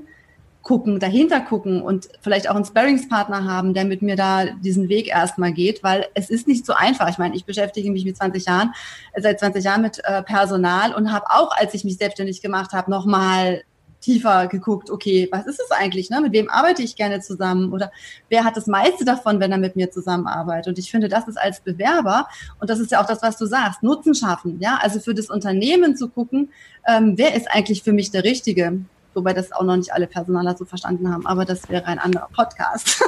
gucken, 0.63 0.99
dahinter 0.99 1.39
gucken 1.41 1.83
und 1.83 2.09
vielleicht 2.21 2.49
auch 2.49 2.55
einen 2.55 2.65
Sparringspartner 2.65 3.43
haben, 3.43 3.75
der 3.75 3.85
mit 3.85 4.01
mir 4.01 4.15
da 4.15 4.45
diesen 4.45 4.89
Weg 4.89 5.07
erstmal 5.07 5.53
geht, 5.53 5.83
weil 5.83 6.07
es 6.15 6.31
ist 6.31 6.47
nicht 6.47 6.65
so 6.65 6.73
einfach. 6.73 7.09
Ich 7.09 7.19
meine, 7.19 7.35
ich 7.35 7.45
beschäftige 7.45 7.91
mich 7.91 8.05
mit 8.05 8.17
20 8.17 8.47
Jahren, 8.47 8.73
seit 9.15 9.39
20 9.39 9.63
Jahren 9.63 9.83
mit 9.83 10.01
äh, 10.03 10.23
Personal 10.23 10.95
und 10.95 11.11
habe 11.11 11.27
auch, 11.29 11.55
als 11.55 11.75
ich 11.75 11.83
mich 11.83 11.97
selbstständig 11.97 12.41
gemacht 12.41 12.71
habe, 12.71 12.89
nochmal 12.89 13.61
tiefer 14.03 14.47
geguckt, 14.47 14.89
okay, 14.89 15.27
was 15.31 15.45
ist 15.45 15.59
es 15.59 15.71
eigentlich? 15.71 16.09
Ne? 16.09 16.21
Mit 16.21 16.33
wem 16.33 16.49
arbeite 16.49 16.83
ich 16.83 16.95
gerne 16.95 17.21
zusammen? 17.21 17.71
Oder 17.73 17.91
wer 18.29 18.43
hat 18.43 18.57
das 18.57 18.67
meiste 18.67 19.05
davon, 19.05 19.39
wenn 19.39 19.51
er 19.51 19.57
mit 19.57 19.75
mir 19.75 19.91
zusammenarbeitet? 19.91 20.67
Und 20.67 20.79
ich 20.79 20.91
finde, 20.91 21.07
das 21.07 21.27
ist 21.27 21.37
als 21.37 21.61
Bewerber, 21.61 22.27
und 22.59 22.69
das 22.69 22.79
ist 22.79 22.91
ja 22.91 23.01
auch 23.01 23.07
das, 23.07 23.21
was 23.21 23.37
du 23.37 23.45
sagst, 23.45 23.83
Nutzen 23.83 24.13
schaffen. 24.13 24.59
Ja, 24.59 24.79
also 24.81 24.99
für 24.99 25.13
das 25.13 25.29
Unternehmen 25.29 25.95
zu 25.95 26.09
gucken, 26.09 26.49
ähm, 26.87 27.13
wer 27.17 27.35
ist 27.35 27.47
eigentlich 27.49 27.83
für 27.83 27.93
mich 27.93 28.11
der 28.11 28.23
Richtige? 28.23 28.79
wobei 29.15 29.33
das 29.33 29.51
auch 29.51 29.63
noch 29.63 29.75
nicht 29.75 29.93
alle 29.93 30.07
Personaler 30.07 30.57
so 30.57 30.65
verstanden 30.65 31.11
haben, 31.11 31.25
aber 31.25 31.45
das 31.45 31.69
wäre 31.69 31.85
ein 31.85 31.99
anderer 31.99 32.29
Podcast. 32.33 33.03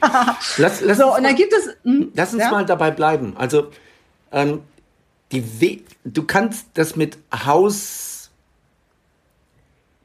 lass, 0.58 0.80
lass 0.80 0.98
so, 0.98 1.14
und 1.14 1.22
dann 1.24 1.34
gibt 1.34 1.52
es. 1.52 1.74
Hm, 1.82 2.12
lass 2.14 2.34
uns 2.34 2.42
ja? 2.42 2.50
mal 2.50 2.66
dabei 2.66 2.90
bleiben. 2.90 3.34
Also, 3.36 3.68
ähm, 4.32 4.60
die 5.32 5.60
We 5.60 5.80
du 6.04 6.24
kannst 6.24 6.66
das 6.74 6.96
mit 6.96 7.18
Haus. 7.32 8.15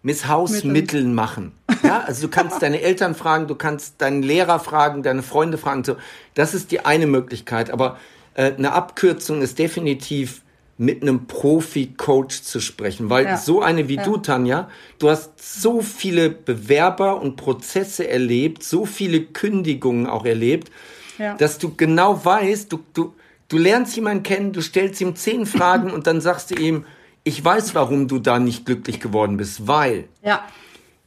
Misshausmitteln 0.03 1.13
machen. 1.13 1.51
Ja, 1.83 2.01
also 2.01 2.23
du 2.23 2.27
kannst 2.29 2.61
deine 2.61 2.81
Eltern 2.81 3.15
fragen, 3.15 3.47
du 3.47 3.55
kannst 3.55 4.01
deinen 4.01 4.23
Lehrer 4.23 4.59
fragen, 4.59 5.03
deine 5.03 5.23
Freunde 5.23 5.57
fragen. 5.57 5.83
So, 5.83 5.95
das 6.33 6.53
ist 6.53 6.71
die 6.71 6.85
eine 6.85 7.07
Möglichkeit. 7.07 7.71
Aber 7.71 7.97
äh, 8.33 8.53
eine 8.53 8.73
Abkürzung 8.73 9.41
ist 9.41 9.59
definitiv 9.59 10.41
mit 10.77 11.03
einem 11.03 11.27
Profi-Coach 11.27 12.41
zu 12.41 12.59
sprechen, 12.59 13.11
weil 13.11 13.25
ja. 13.25 13.37
so 13.37 13.61
eine 13.61 13.87
wie 13.87 13.97
ja. 13.97 14.03
du, 14.03 14.17
Tanja, 14.17 14.67
du 14.97 15.09
hast 15.09 15.61
so 15.61 15.81
viele 15.81 16.31
Bewerber 16.31 17.21
und 17.21 17.35
Prozesse 17.35 18.07
erlebt, 18.07 18.63
so 18.63 18.87
viele 18.87 19.21
Kündigungen 19.21 20.07
auch 20.07 20.25
erlebt, 20.25 20.71
ja. 21.19 21.35
dass 21.35 21.59
du 21.59 21.75
genau 21.75 22.25
weißt, 22.25 22.71
du, 22.71 22.79
du, 22.93 23.13
du 23.47 23.59
lernst 23.59 23.95
jemanden 23.95 24.23
kennen, 24.23 24.53
du 24.53 24.61
stellst 24.61 24.99
ihm 25.01 25.15
zehn 25.15 25.45
Fragen 25.45 25.91
und 25.93 26.07
dann 26.07 26.19
sagst 26.19 26.49
du 26.49 26.55
ihm, 26.55 26.85
ich 27.23 27.43
weiß, 27.43 27.75
warum 27.75 28.07
du 28.07 28.19
da 28.19 28.39
nicht 28.39 28.65
glücklich 28.65 28.99
geworden 28.99 29.37
bist, 29.37 29.67
weil. 29.67 30.05
Ja. 30.23 30.47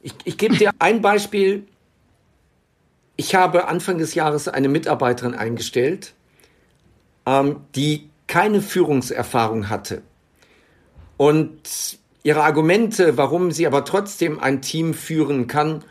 Ich, 0.01 0.13
ich 0.23 0.37
gebe 0.37 0.55
dir 0.55 0.71
ein 0.79 1.01
Beispiel. 1.01 1.65
Ich 3.15 3.35
habe 3.35 3.67
Anfang 3.67 3.97
des 3.97 4.13
Jahres 4.13 4.47
eine 4.47 4.67
Mitarbeiterin 4.67 5.35
eingestellt, 5.35 6.13
ähm, 7.25 7.61
die 7.75 8.09
keine 8.27 8.61
Führungserfahrung 8.61 9.69
hatte. 9.69 10.01
Und 11.17 11.97
ihre 12.23 12.43
Argumente, 12.43 13.17
warum 13.17 13.51
sie 13.51 13.67
aber 13.67 13.85
trotzdem 13.85 14.39
ein 14.39 14.61
Team 14.61 14.93
führen 14.93 15.47
kann, 15.47 15.83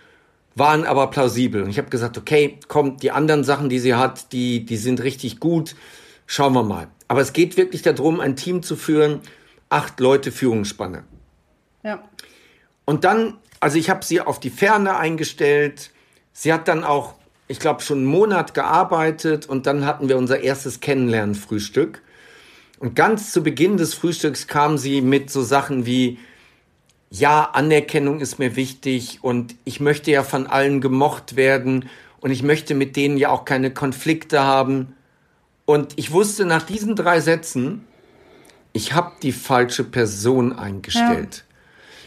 waren 0.54 0.84
aber 0.84 1.08
plausibel. 1.08 1.62
Und 1.62 1.70
ich 1.70 1.78
habe 1.78 1.88
gesagt, 1.88 2.18
okay, 2.18 2.58
komm, 2.68 2.98
die 2.98 3.10
anderen 3.10 3.42
Sachen, 3.42 3.68
die 3.68 3.78
sie 3.78 3.94
hat, 3.94 4.32
die, 4.32 4.64
die 4.64 4.76
sind 4.76 5.02
richtig 5.02 5.40
gut. 5.40 5.74
Schauen 6.26 6.52
wir 6.52 6.62
mal. 6.62 6.88
Aber 7.08 7.20
es 7.20 7.32
geht 7.32 7.56
wirklich 7.56 7.82
darum, 7.82 8.20
ein 8.20 8.36
Team 8.36 8.62
zu 8.62 8.76
führen, 8.76 9.20
acht 9.74 9.98
Leute 9.98 10.30
Führungsspanne. 10.30 11.02
Ja. 11.82 12.02
Und 12.84 13.04
dann, 13.04 13.38
also 13.58 13.76
ich 13.76 13.90
habe 13.90 14.04
sie 14.04 14.20
auf 14.20 14.38
die 14.38 14.50
Ferne 14.50 14.96
eingestellt. 14.96 15.90
Sie 16.32 16.52
hat 16.52 16.68
dann 16.68 16.84
auch, 16.84 17.14
ich 17.48 17.58
glaube, 17.58 17.82
schon 17.82 17.98
einen 17.98 18.06
Monat 18.06 18.54
gearbeitet 18.54 19.46
und 19.46 19.66
dann 19.66 19.84
hatten 19.84 20.08
wir 20.08 20.16
unser 20.16 20.40
erstes 20.40 20.80
Kennenlernen-Frühstück. 20.80 22.02
Und 22.78 22.94
ganz 22.94 23.32
zu 23.32 23.42
Beginn 23.42 23.76
des 23.76 23.94
Frühstücks 23.94 24.46
kam 24.46 24.78
sie 24.78 25.00
mit 25.00 25.30
so 25.30 25.42
Sachen 25.42 25.86
wie, 25.86 26.18
ja, 27.10 27.42
Anerkennung 27.52 28.20
ist 28.20 28.38
mir 28.38 28.56
wichtig 28.56 29.18
und 29.22 29.56
ich 29.64 29.80
möchte 29.80 30.10
ja 30.10 30.22
von 30.22 30.46
allen 30.46 30.80
gemocht 30.80 31.36
werden 31.36 31.88
und 32.20 32.30
ich 32.30 32.42
möchte 32.42 32.74
mit 32.74 32.96
denen 32.96 33.16
ja 33.16 33.30
auch 33.30 33.44
keine 33.44 33.72
Konflikte 33.72 34.42
haben. 34.42 34.94
Und 35.64 35.94
ich 35.96 36.12
wusste 36.12 36.44
nach 36.44 36.62
diesen 36.62 36.96
drei 36.96 37.20
Sätzen, 37.20 37.86
ich 38.74 38.92
habe 38.92 39.12
die 39.22 39.32
falsche 39.32 39.84
Person 39.84 40.52
eingestellt. 40.52 41.44
Ja. 41.48 41.54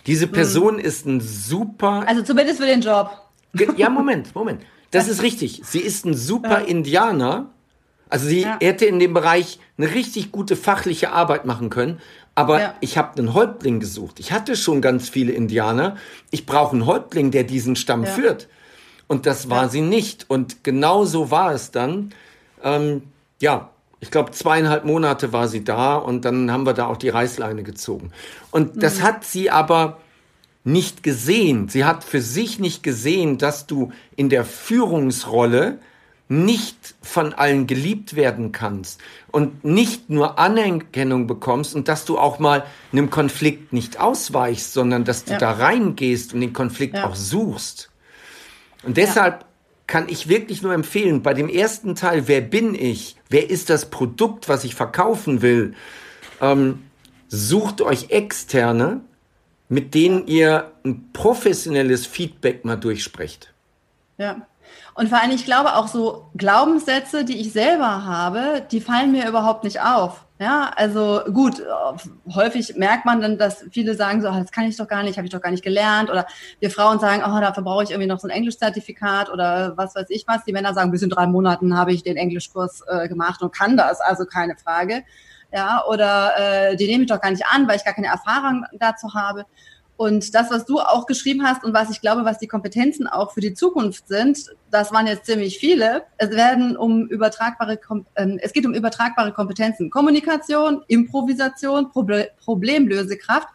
Diese 0.05 0.25
hm. 0.25 0.31
Person 0.31 0.73
hm. 0.75 0.85
ist 0.85 1.07
ein 1.07 1.19
super. 1.19 2.03
Also 2.07 2.21
zumindest 2.21 2.59
für 2.59 2.67
den 2.67 2.81
Job. 2.81 3.09
Ja, 3.75 3.89
Moment, 3.89 4.35
Moment. 4.35 4.61
Das 4.91 5.07
ist 5.07 5.23
richtig. 5.23 5.63
Sie 5.65 5.79
ist 5.79 6.05
ein 6.05 6.13
super 6.13 6.61
ja. 6.61 6.65
Indianer 6.65 7.49
also 8.09 8.27
sie 8.27 8.41
ja. 8.41 8.57
hätte 8.61 8.85
in 8.85 8.99
dem 8.99 9.13
Bereich 9.13 9.59
eine 9.77 9.93
richtig 9.93 10.31
gute 10.31 10.55
fachliche 10.55 11.11
Arbeit 11.11 11.45
machen 11.45 11.69
können. 11.69 11.99
Aber 12.35 12.59
ja. 12.59 12.75
ich 12.81 12.97
habe 12.97 13.17
einen 13.17 13.33
Häuptling 13.33 13.79
gesucht. 13.79 14.19
Ich 14.19 14.31
hatte 14.31 14.55
schon 14.55 14.81
ganz 14.81 15.09
viele 15.09 15.31
Indianer. 15.31 15.97
Ich 16.29 16.45
brauche 16.45 16.73
einen 16.73 16.85
Häuptling, 16.85 17.31
der 17.31 17.43
diesen 17.43 17.75
Stamm 17.75 18.05
führt. 18.05 18.47
Und 19.07 19.25
das 19.25 19.49
war 19.49 19.69
sie 19.69 19.81
nicht. 19.81 20.25
Und 20.29 20.63
genau 20.63 21.05
so 21.05 21.31
war 21.31 21.53
es 21.53 21.71
dann. 21.71 22.13
Ähm, 22.63 23.03
ja, 23.41 23.71
ich 23.99 24.11
glaube, 24.11 24.31
zweieinhalb 24.31 24.85
Monate 24.85 25.33
war 25.33 25.47
sie 25.47 25.63
da 25.63 25.95
und 25.95 26.23
dann 26.23 26.51
haben 26.51 26.65
wir 26.65 26.73
da 26.73 26.87
auch 26.87 26.97
die 26.97 27.09
Reißleine 27.09 27.63
gezogen. 27.63 28.11
Und 28.51 28.75
mhm. 28.75 28.79
das 28.79 29.01
hat 29.01 29.23
sie 29.23 29.49
aber 29.49 29.97
nicht 30.63 31.01
gesehen. 31.01 31.69
Sie 31.69 31.85
hat 31.85 32.03
für 32.03 32.21
sich 32.21 32.59
nicht 32.59 32.83
gesehen, 32.83 33.37
dass 33.37 33.67
du 33.67 33.91
in 34.15 34.29
der 34.29 34.45
Führungsrolle 34.45 35.79
nicht 36.29 36.95
von 37.01 37.33
allen 37.33 37.67
geliebt 37.67 38.15
werden 38.17 38.51
kannst 38.51 38.99
und 39.31 39.63
nicht 39.63 40.09
nur 40.09 40.37
Anerkennung 40.37 41.25
bekommst 41.25 41.73
und 41.73 41.87
dass 41.87 42.03
du 42.03 42.17
auch 42.17 42.37
mal 42.37 42.65
einem 42.91 43.09
Konflikt 43.09 43.71
nicht 43.71 43.99
ausweichst, 43.99 44.73
sondern 44.73 45.05
dass 45.05 45.23
du 45.23 45.33
ja. 45.33 45.37
da 45.37 45.51
reingehst 45.51 46.33
und 46.33 46.41
den 46.41 46.51
Konflikt 46.51 46.95
ja. 46.95 47.07
auch 47.07 47.15
suchst. 47.15 47.89
Und 48.83 48.97
deshalb 48.97 49.41
ja. 49.41 49.46
Kann 49.87 50.09
ich 50.09 50.27
wirklich 50.27 50.61
nur 50.61 50.73
empfehlen, 50.73 51.23
bei 51.23 51.33
dem 51.33 51.47
ersten 51.47 51.95
Teil, 51.95 52.27
wer 52.27 52.41
bin 52.41 52.75
ich? 52.75 53.15
Wer 53.29 53.49
ist 53.49 53.69
das 53.69 53.89
Produkt, 53.89 54.49
was 54.49 54.65
ich 54.65 54.75
verkaufen 54.75 55.41
will? 55.41 55.73
Ähm, 56.41 56.83
sucht 57.29 57.81
euch 57.81 58.09
externe, 58.09 59.01
mit 59.69 59.95
denen 59.95 60.27
ihr 60.27 60.71
ein 60.85 61.09
professionelles 61.13 62.05
Feedback 62.05 62.65
mal 62.65 62.75
durchsprecht. 62.75 63.53
Ja. 64.17 64.41
Und 64.93 65.09
vor 65.09 65.21
allem, 65.21 65.31
ich 65.31 65.45
glaube 65.45 65.75
auch 65.75 65.87
so 65.87 66.29
Glaubenssätze, 66.35 67.23
die 67.23 67.39
ich 67.39 67.53
selber 67.53 68.05
habe, 68.05 68.65
die 68.71 68.81
fallen 68.81 69.11
mir 69.11 69.27
überhaupt 69.27 69.63
nicht 69.63 69.81
auf. 69.81 70.25
Ja, 70.39 70.71
also 70.75 71.21
gut, 71.33 71.63
häufig 72.35 72.75
merkt 72.75 73.05
man 73.05 73.21
dann, 73.21 73.39
dass 73.39 73.65
viele 73.71 73.95
sagen 73.95 74.21
so, 74.21 74.27
ah, 74.27 74.39
das 74.39 74.51
kann 74.51 74.65
ich 74.65 74.77
doch 74.77 74.87
gar 74.87 75.01
nicht, 75.01 75.17
habe 75.17 75.25
ich 75.25 75.33
doch 75.33 75.41
gar 75.41 75.49
nicht 75.49 75.63
gelernt. 75.63 76.11
Oder 76.11 76.27
wir 76.59 76.69
Frauen 76.69 76.99
sagen, 76.99 77.23
oh, 77.25 77.39
dafür 77.39 77.63
brauche 77.63 77.83
ich 77.83 77.89
irgendwie 77.89 78.07
noch 78.07 78.19
so 78.19 78.27
ein 78.27 78.31
Englischzertifikat 78.31 79.31
oder 79.31 79.75
was 79.77 79.95
weiß 79.95 80.05
ich 80.09 80.25
was. 80.27 80.43
Die 80.43 80.53
Männer 80.53 80.75
sagen, 80.75 80.91
bis 80.91 81.01
in 81.01 81.09
drei 81.09 81.25
Monaten 81.25 81.75
habe 81.75 81.91
ich 81.91 82.03
den 82.03 82.17
Englischkurs 82.17 82.83
äh, 82.87 83.07
gemacht 83.07 83.41
und 83.41 83.51
kann 83.51 83.77
das, 83.77 83.99
also 83.99 84.25
keine 84.25 84.55
Frage. 84.57 85.03
Ja, 85.51 85.83
oder 85.87 86.33
äh, 86.37 86.75
die 86.75 86.85
nehme 86.85 87.03
ich 87.03 87.09
doch 87.09 87.21
gar 87.21 87.31
nicht 87.31 87.45
an, 87.47 87.67
weil 87.67 87.77
ich 87.77 87.85
gar 87.85 87.93
keine 87.93 88.07
Erfahrung 88.07 88.65
dazu 88.73 89.13
habe. 89.15 89.45
Und 89.97 90.35
das, 90.35 90.51
was 90.51 90.65
du 90.65 90.79
auch 90.79 91.07
geschrieben 91.07 91.43
hast 91.43 91.63
und 91.63 91.73
was 91.73 91.89
ich 91.89 92.01
glaube, 92.01 92.23
was 92.23 92.37
die 92.37 92.47
Kompetenzen 92.47 93.07
auch 93.07 93.33
für 93.33 93.41
die 93.41 93.55
Zukunft 93.55 94.07
sind, 94.07 94.37
das 94.69 94.91
waren 94.93 95.07
jetzt 95.07 95.25
ziemlich 95.25 95.57
viele. 95.57 96.03
Es 96.17 96.29
werden 96.29 96.77
um 96.77 97.07
übertragbare, 97.07 97.79
ähm, 98.15 98.39
es 98.41 98.53
geht 98.53 98.67
um 98.67 98.75
übertragbare 98.75 99.33
Kompetenzen. 99.33 99.89
Kommunikation, 99.89 100.83
Improvisation, 100.87 101.91
Problemlösekraft, 101.91 103.47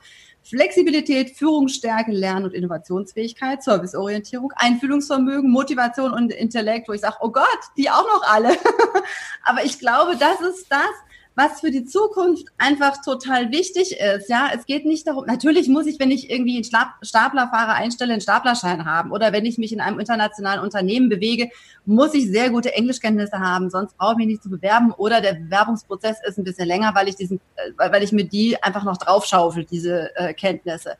Flexibilität, 0.42 1.30
Führungsstärke, 1.37 2.11
Lern- 2.11 2.42
und 2.42 2.54
Innovationsfähigkeit, 2.54 3.62
Serviceorientierung, 3.62 4.52
Einfühlungsvermögen, 4.56 5.49
Motivation 5.49 6.12
und 6.12 6.32
Intellekt, 6.32 6.88
wo 6.88 6.92
ich 6.92 7.00
sage, 7.00 7.16
oh 7.20 7.30
Gott, 7.30 7.46
die 7.76 7.88
auch 7.88 8.02
noch 8.02 8.28
alle. 8.28 8.50
Aber 9.44 9.64
ich 9.64 9.78
glaube, 9.78 10.16
das 10.16 10.40
ist 10.40 10.66
das, 10.68 10.90
was 11.35 11.61
für 11.61 11.71
die 11.71 11.85
Zukunft 11.85 12.49
einfach 12.59 13.03
total 13.03 13.51
wichtig 13.51 13.97
ist. 13.99 14.29
Ja, 14.29 14.51
es 14.55 14.67
geht 14.67 14.85
nicht 14.85 15.07
darum, 15.07 15.25
natürlich 15.27 15.69
muss 15.69 15.87
ich, 15.87 15.99
wenn 15.99 16.11
ich 16.11 16.31
irgendwie 16.31 16.57
einen 16.57 16.87
Staplerfahrer 17.03 17.75
einstelle, 17.75 18.12
einen 18.12 18.21
Staplerschein 18.21 18.85
haben 18.85 19.12
oder 19.12 19.33
wenn 19.33 19.47
ich 19.47 19.57
mich 19.57 19.73
in 19.73 19.81
einem 19.81 19.99
internationalen 19.99 20.61
Unternehmen 20.61 21.09
bewege, 21.09 21.51
muss 21.87 22.15
ich 22.15 22.31
sehr 22.31 22.51
gute 22.51 22.75
Englischkenntnisse 22.75 23.41
haben, 23.41 23.71
sonst 23.71 23.97
brauche 23.97 24.12
ich 24.12 24.19
mich 24.19 24.27
nicht 24.27 24.43
zu 24.43 24.51
bewerben 24.51 24.93
oder 24.93 25.21
der 25.21 25.35
Bewerbungsprozess 25.35 26.19
ist 26.27 26.39
ein 26.39 26.45
bisschen 26.45 26.69
länger, 26.69 26.95
weil 26.95 27.09
ich 27.09 27.17
diesen, 27.17 27.41
äh, 27.57 27.91
weil 27.91 28.03
ich 28.03 28.12
mir 28.12 28.25
die 28.25 28.62
einfach 28.62 28.85
noch 28.85 28.99
draufschaufel, 28.99 29.65
diese 29.65 30.15
äh, 30.17 30.35
Kenntnisse. 30.35 30.97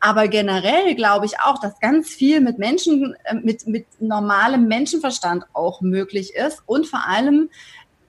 Aber 0.00 0.28
generell 0.28 0.94
glaube 0.94 1.26
ich 1.26 1.40
auch, 1.40 1.58
dass 1.60 1.78
ganz 1.80 2.08
viel 2.08 2.40
mit 2.40 2.58
Menschen, 2.58 3.14
äh, 3.24 3.34
mit, 3.34 3.66
mit 3.66 3.86
normalem 4.00 4.68
Menschenverstand 4.68 5.44
auch 5.52 5.80
möglich 5.80 6.34
ist 6.34 6.62
und 6.66 6.86
vor 6.86 7.06
allem 7.06 7.50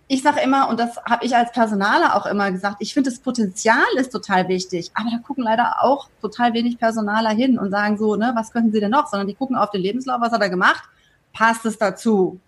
ich 0.10 0.24
sage 0.24 0.40
immer, 0.42 0.70
und 0.70 0.80
das 0.80 0.98
habe 1.04 1.26
ich 1.26 1.36
als 1.36 1.52
Personaler 1.52 2.16
auch 2.16 2.26
immer 2.26 2.50
gesagt, 2.52 2.78
ich 2.80 2.94
finde, 2.94 3.10
das 3.10 3.20
Potenzial 3.20 3.86
ist 3.98 4.12
total 4.12 4.48
wichtig, 4.48 4.92
aber 4.94 5.10
da 5.12 5.18
gucken 5.18 5.44
leider 5.44 5.84
auch 5.84 6.08
total 6.22 6.54
wenig 6.54 6.78
Personaler 6.80 7.32
hin 7.32 7.60
und 7.60 7.72
sagen 7.72 7.98
so, 7.98 8.16
ne, 8.16 8.32
was 8.34 8.52
könnten 8.52 8.72
sie 8.72 8.80
denn 8.80 8.92
noch? 8.92 9.08
Sondern 9.08 9.28
die 9.28 9.34
gucken 9.34 9.58
auf 9.58 9.70
den 9.72 9.82
Lebenslauf, 9.82 10.22
was 10.22 10.32
hat 10.32 10.42
er 10.42 10.50
gemacht? 10.50 10.84
Passt 11.34 11.66
es 11.66 11.78
dazu? 11.78 12.40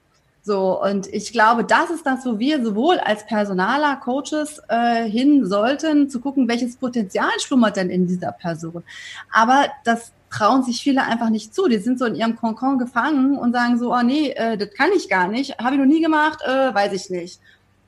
So, 0.42 0.82
und 0.82 1.08
ich 1.08 1.34
glaube, 1.34 1.66
das 1.66 1.90
ist 1.90 2.06
das, 2.06 2.26
wo 2.26 2.40
wir 2.40 2.64
sowohl 2.64 2.98
als 2.98 3.26
Personaler, 3.26 3.98
Coaches 3.98 4.62
äh, 4.70 5.04
hin 5.04 5.46
sollten, 5.46 6.10
zu 6.10 6.22
gucken, 6.22 6.48
welches 6.48 6.78
Potenzial 6.78 7.30
schlummert 7.40 7.76
denn 7.76 7.90
in 7.90 8.08
dieser 8.08 8.32
Person. 8.32 8.84
Aber 9.32 9.66
das 9.84 10.14
trauen 10.30 10.64
sich 10.64 10.82
viele 10.82 11.04
einfach 11.04 11.30
nicht 11.30 11.54
zu. 11.54 11.68
Die 11.68 11.78
sind 11.78 12.00
so 12.00 12.06
in 12.06 12.16
ihrem 12.16 12.36
Konkon 12.36 12.78
gefangen 12.78 13.38
und 13.38 13.54
sagen 13.54 13.78
so, 13.80 13.94
oh 13.94 14.02
nee, 14.02 14.32
äh, 14.32 14.58
das 14.58 14.70
kann 14.72 14.90
ich 14.96 15.10
gar 15.10 15.28
nicht, 15.28 15.58
habe 15.58 15.76
ich 15.76 15.80
noch 15.80 15.88
nie 15.88 16.02
gemacht, 16.02 16.40
äh, 16.46 16.74
weiß 16.74 16.94
ich 16.94 17.10
nicht. 17.10 17.40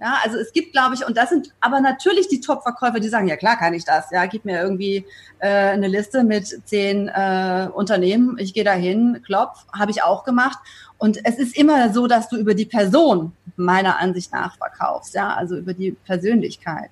Ja, 0.02 0.18
also 0.24 0.38
es 0.40 0.52
gibt, 0.52 0.72
glaube 0.72 0.96
ich, 0.96 1.06
und 1.06 1.16
das 1.16 1.30
sind 1.30 1.50
aber 1.60 1.80
natürlich 1.80 2.28
die 2.28 2.42
Top-Verkäufer, 2.42 3.00
die 3.00 3.08
sagen, 3.08 3.28
ja 3.28 3.36
klar 3.36 3.56
kann 3.56 3.76
ich 3.76 3.86
das. 3.86 4.10
Ja, 4.10 4.26
gib 4.26 4.46
mir 4.46 4.60
irgendwie 4.60 5.06
äh, 5.38 5.48
eine 5.48 5.88
Liste 5.88 6.24
mit 6.24 6.60
zehn 6.66 7.08
äh, 7.08 7.68
Unternehmen, 7.72 8.36
ich 8.40 8.56
gehe 8.56 8.64
dahin, 8.64 9.22
klopf, 9.24 9.64
habe 9.72 9.92
ich 9.92 10.02
auch 10.02 10.24
gemacht. 10.24 10.58
Und 10.98 11.20
es 11.24 11.38
ist 11.38 11.56
immer 11.56 11.94
so, 11.94 12.08
dass 12.08 12.30
du 12.30 12.38
über 12.38 12.56
die 12.56 12.66
Person 12.66 13.34
meiner 13.58 14.00
Ansicht 14.00 14.34
nach 14.34 14.58
verkaufst, 14.58 15.14
ja, 15.14 15.36
also 15.36 15.56
über 15.56 15.76
die 15.76 15.92
Persönlichkeit. 15.92 16.90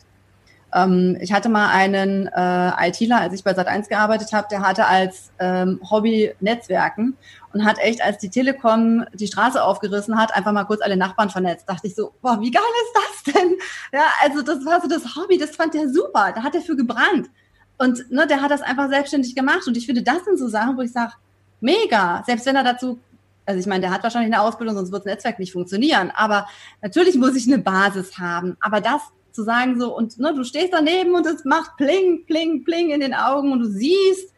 Ähm, 0.73 1.17
ich 1.19 1.33
hatte 1.33 1.49
mal 1.49 1.69
einen 1.69 2.27
äh, 2.27 2.88
ITler, 2.88 3.21
als 3.21 3.33
ich 3.33 3.43
bei 3.43 3.51
Sat1 3.51 3.89
gearbeitet 3.89 4.33
habe, 4.33 4.47
der 4.51 4.61
hatte 4.61 4.85
als 4.85 5.31
ähm, 5.39 5.79
Hobby 5.89 6.33
Netzwerken 6.39 7.17
und 7.53 7.65
hat 7.65 7.79
echt, 7.79 8.03
als 8.03 8.19
die 8.19 8.29
Telekom 8.29 9.05
die 9.13 9.27
Straße 9.27 9.63
aufgerissen 9.63 10.17
hat, 10.17 10.35
einfach 10.35 10.51
mal 10.51 10.65
kurz 10.65 10.81
alle 10.81 10.97
Nachbarn 10.97 11.29
vernetzt. 11.29 11.67
Dachte 11.67 11.88
ich 11.88 11.95
so, 11.95 12.13
boah, 12.21 12.39
wie 12.39 12.51
geil 12.51 12.61
ist 12.83 13.25
das 13.25 13.33
denn? 13.33 13.57
Ja, 13.91 14.05
also 14.21 14.41
das 14.41 14.65
war 14.65 14.81
so 14.81 14.88
das 14.88 15.15
Hobby, 15.15 15.38
das 15.38 15.55
fand 15.55 15.73
der 15.73 15.89
super. 15.89 16.31
Da 16.35 16.43
hat 16.43 16.55
er 16.55 16.61
für 16.61 16.75
gebrannt. 16.75 17.29
Und 17.77 18.11
ne, 18.11 18.27
der 18.27 18.41
hat 18.41 18.51
das 18.51 18.61
einfach 18.61 18.89
selbstständig 18.89 19.35
gemacht. 19.35 19.65
Und 19.65 19.77
ich 19.77 19.85
finde, 19.85 20.03
das 20.03 20.25
sind 20.25 20.38
so 20.38 20.47
Sachen, 20.47 20.77
wo 20.77 20.81
ich 20.81 20.91
sage, 20.91 21.13
mega. 21.61 22.23
Selbst 22.25 22.45
wenn 22.45 22.55
er 22.55 22.63
dazu, 22.63 22.99
also 23.45 23.59
ich 23.59 23.65
meine, 23.65 23.81
der 23.81 23.91
hat 23.91 24.03
wahrscheinlich 24.03 24.33
eine 24.33 24.43
Ausbildung, 24.43 24.75
sonst 24.75 24.91
wird 24.91 25.05
das 25.05 25.13
Netzwerk 25.13 25.39
nicht 25.39 25.53
funktionieren. 25.53 26.11
Aber 26.13 26.47
natürlich 26.81 27.15
muss 27.15 27.35
ich 27.35 27.47
eine 27.47 27.57
Basis 27.57 28.19
haben. 28.19 28.57
Aber 28.59 28.81
das 28.81 29.01
zu 29.39 29.46
sagen 29.46 29.79
so, 29.79 29.96
und 29.96 30.19
ne, 30.19 30.34
du 30.34 30.43
stehst 30.43 30.74
daneben 30.74 31.15
und 31.15 31.25
es 31.25 31.46
macht 31.46 31.77
pling, 31.77 32.25
pling, 32.25 32.65
pling 32.65 32.89
in 32.89 33.00
den 33.00 33.13
Augen 33.13 33.53
und 33.53 33.60
du 33.60 33.65
siehst, 33.65 34.34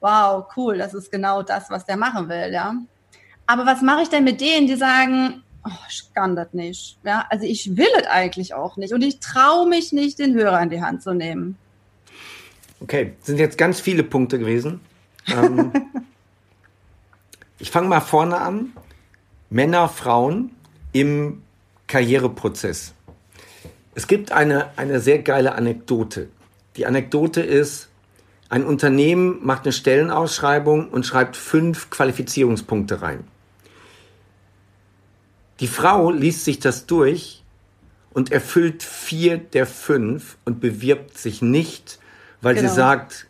wow, 0.00 0.44
cool, 0.54 0.76
das 0.76 0.92
ist 0.92 1.10
genau 1.10 1.42
das, 1.42 1.70
was 1.70 1.86
der 1.86 1.96
machen 1.96 2.28
will, 2.28 2.52
ja. 2.52 2.74
Aber 3.46 3.64
was 3.64 3.80
mache 3.80 4.02
ich 4.02 4.10
denn 4.10 4.24
mit 4.24 4.42
denen, 4.42 4.66
die 4.66 4.76
sagen, 4.76 5.42
oh, 5.64 5.70
ich 5.88 6.12
kann 6.14 6.36
das 6.36 6.52
nicht, 6.52 6.98
ja, 7.04 7.24
also 7.30 7.46
ich 7.46 7.74
will 7.76 7.88
es 7.98 8.06
eigentlich 8.06 8.52
auch 8.52 8.76
nicht 8.76 8.92
und 8.92 9.02
ich 9.02 9.18
traue 9.18 9.66
mich 9.66 9.92
nicht, 9.92 10.18
den 10.18 10.34
Hörer 10.34 10.60
in 10.60 10.68
die 10.68 10.82
Hand 10.82 11.02
zu 11.02 11.14
nehmen. 11.14 11.56
Okay, 12.80 13.14
sind 13.22 13.38
jetzt 13.38 13.56
ganz 13.56 13.80
viele 13.80 14.02
Punkte 14.02 14.38
gewesen. 14.38 14.80
Ähm, 15.26 15.72
ich 17.58 17.70
fange 17.70 17.88
mal 17.88 18.00
vorne 18.00 18.38
an. 18.38 18.74
Männer, 19.48 19.88
Frauen 19.88 20.50
im 20.92 21.42
Karriereprozess. 21.86 22.92
Es 23.94 24.06
gibt 24.06 24.32
eine, 24.32 24.76
eine 24.76 25.00
sehr 25.00 25.20
geile 25.20 25.54
Anekdote. 25.54 26.28
Die 26.76 26.86
Anekdote 26.86 27.40
ist, 27.40 27.88
ein 28.48 28.64
Unternehmen 28.64 29.44
macht 29.44 29.64
eine 29.64 29.72
Stellenausschreibung 29.72 30.88
und 30.88 31.06
schreibt 31.06 31.36
fünf 31.36 31.90
Qualifizierungspunkte 31.90 33.02
rein. 33.02 33.24
Die 35.60 35.68
Frau 35.68 36.10
liest 36.10 36.44
sich 36.44 36.58
das 36.58 36.86
durch 36.86 37.42
und 38.12 38.32
erfüllt 38.32 38.82
vier 38.82 39.38
der 39.38 39.66
fünf 39.66 40.36
und 40.44 40.60
bewirbt 40.60 41.16
sich 41.16 41.42
nicht, 41.42 41.98
weil 42.42 42.54
genau. 42.56 42.68
sie 42.68 42.74
sagt, 42.74 43.26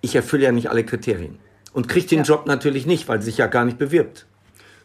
ich 0.00 0.14
erfülle 0.14 0.44
ja 0.44 0.52
nicht 0.52 0.70
alle 0.70 0.84
Kriterien. 0.84 1.38
Und 1.72 1.88
kriegt 1.88 2.10
den 2.10 2.18
ja. 2.18 2.24
Job 2.24 2.46
natürlich 2.46 2.86
nicht, 2.86 3.08
weil 3.08 3.20
sie 3.20 3.26
sich 3.26 3.38
ja 3.38 3.46
gar 3.46 3.64
nicht 3.64 3.78
bewirbt. 3.78 4.26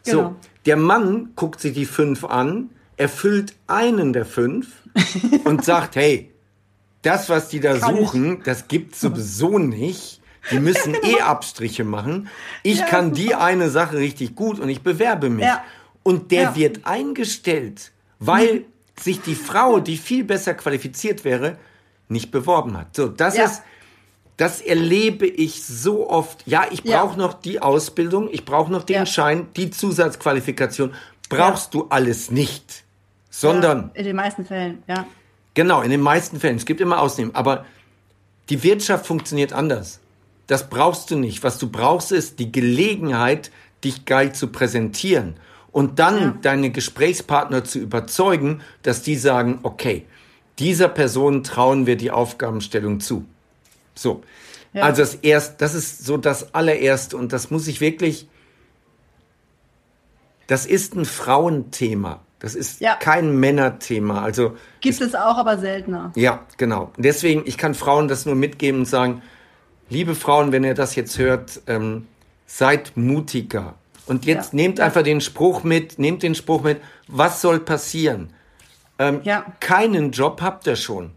Genau. 0.04 0.22
So, 0.22 0.36
der 0.66 0.76
Mann 0.76 1.30
guckt 1.36 1.60
sich 1.60 1.74
die 1.74 1.84
fünf 1.84 2.24
an, 2.24 2.70
erfüllt 2.98 3.54
einen 3.66 4.12
der 4.12 4.26
fünf 4.26 4.68
und 5.44 5.64
sagt, 5.64 5.96
hey, 5.96 6.32
das, 7.02 7.28
was 7.28 7.48
die 7.48 7.60
da 7.60 7.78
Kann 7.78 7.96
suchen, 7.96 8.38
ich. 8.38 8.44
das 8.44 8.68
gibt's 8.68 9.00
sowieso 9.00 9.58
nicht. 9.58 10.20
Die 10.50 10.60
müssen 10.60 10.94
eh. 11.02 11.20
Abstriche 11.20 11.84
machen. 11.84 12.28
Ich 12.62 12.80
ja, 12.80 12.86
kann 12.86 13.12
die 13.12 13.34
eine 13.34 13.70
Sache 13.70 13.98
richtig 13.98 14.34
gut 14.34 14.58
und 14.58 14.68
ich 14.68 14.82
bewerbe 14.82 15.30
mich. 15.30 15.44
Ja. 15.44 15.64
Und 16.02 16.30
der 16.30 16.42
ja. 16.42 16.56
wird 16.56 16.86
eingestellt, 16.86 17.92
weil 18.18 18.54
mhm. 18.54 18.64
sich 19.00 19.20
die 19.20 19.34
Frau, 19.34 19.80
die 19.80 19.96
viel 19.96 20.24
besser 20.24 20.54
qualifiziert 20.54 21.24
wäre, 21.24 21.58
nicht 22.08 22.30
beworben 22.30 22.76
hat. 22.78 22.96
So, 22.96 23.08
das 23.08 23.36
ist, 23.36 23.62
das 24.38 24.60
erlebe 24.60 25.26
ich 25.26 25.64
so 25.64 26.08
oft. 26.08 26.44
Ja, 26.46 26.66
ich 26.70 26.82
brauche 26.82 27.18
noch 27.18 27.34
die 27.34 27.60
Ausbildung, 27.60 28.28
ich 28.32 28.44
brauche 28.44 28.72
noch 28.72 28.84
den 28.84 29.04
Schein, 29.04 29.48
die 29.56 29.70
Zusatzqualifikation. 29.70 30.94
Brauchst 31.28 31.74
du 31.74 31.88
alles 31.90 32.30
nicht, 32.30 32.84
sondern. 33.40 33.90
in 33.94 34.04
den 34.04 34.16
meisten 34.16 34.44
Fällen, 34.44 34.82
ja. 34.86 35.06
Genau, 35.54 35.82
in 35.82 35.90
den 35.90 36.00
meisten 36.00 36.38
Fällen. 36.40 36.56
Es 36.56 36.66
gibt 36.66 36.80
immer 36.80 37.00
Ausnahmen. 37.00 37.34
Aber 37.34 37.64
die 38.48 38.62
Wirtschaft 38.62 39.06
funktioniert 39.06 39.52
anders. 39.52 40.00
Das 40.46 40.70
brauchst 40.70 41.10
du 41.10 41.16
nicht. 41.16 41.42
Was 41.42 41.58
du 41.58 41.68
brauchst, 41.68 42.12
ist 42.12 42.38
die 42.38 42.52
Gelegenheit, 42.52 43.50
dich 43.84 44.04
geil 44.04 44.34
zu 44.34 44.48
präsentieren. 44.48 45.34
Und 45.72 45.98
dann 45.98 46.20
ja. 46.20 46.38
deine 46.42 46.70
Gesprächspartner 46.70 47.64
zu 47.64 47.78
überzeugen, 47.78 48.62
dass 48.82 49.02
die 49.02 49.16
sagen, 49.16 49.60
okay, 49.62 50.06
dieser 50.58 50.88
Person 50.88 51.44
trauen 51.44 51.86
wir 51.86 51.96
die 51.96 52.10
Aufgabenstellung 52.10 53.00
zu. 53.00 53.24
So. 53.94 54.22
Ja. 54.72 54.84
Also 54.84 55.02
das 55.02 55.14
erst, 55.16 55.60
das 55.60 55.74
ist 55.74 56.04
so 56.04 56.16
das 56.16 56.54
allererste 56.54 57.16
und 57.16 57.32
das 57.32 57.50
muss 57.50 57.68
ich 57.68 57.80
wirklich, 57.80 58.28
das 60.46 60.66
ist 60.66 60.94
ein 60.94 61.04
Frauenthema. 61.04 62.20
Das 62.40 62.54
ist 62.54 62.80
ja. 62.80 62.94
kein 62.94 63.38
Männerthema. 63.38 64.22
Also 64.22 64.56
gibt 64.80 65.00
es, 65.00 65.00
es 65.00 65.14
auch, 65.14 65.36
aber 65.38 65.58
seltener. 65.58 66.12
Ja, 66.14 66.44
genau. 66.56 66.92
Deswegen, 66.96 67.42
ich 67.46 67.58
kann 67.58 67.74
Frauen 67.74 68.06
das 68.06 68.26
nur 68.26 68.36
mitgeben 68.36 68.80
und 68.80 68.86
sagen, 68.86 69.22
liebe 69.88 70.14
Frauen, 70.14 70.52
wenn 70.52 70.62
ihr 70.62 70.74
das 70.74 70.94
jetzt 70.94 71.18
hört, 71.18 71.60
ähm, 71.66 72.06
seid 72.46 72.96
mutiger. 72.96 73.74
Und 74.06 74.24
jetzt 74.24 74.52
ja. 74.52 74.56
nehmt 74.56 74.80
einfach 74.80 75.02
den 75.02 75.20
Spruch 75.20 75.64
mit, 75.64 75.98
nehmt 75.98 76.22
den 76.22 76.34
Spruch 76.34 76.62
mit, 76.62 76.80
was 77.08 77.40
soll 77.40 77.60
passieren? 77.60 78.32
Ähm, 78.98 79.20
ja. 79.24 79.44
Keinen 79.60 80.12
Job 80.12 80.40
habt 80.40 80.66
ihr 80.66 80.76
schon. 80.76 81.10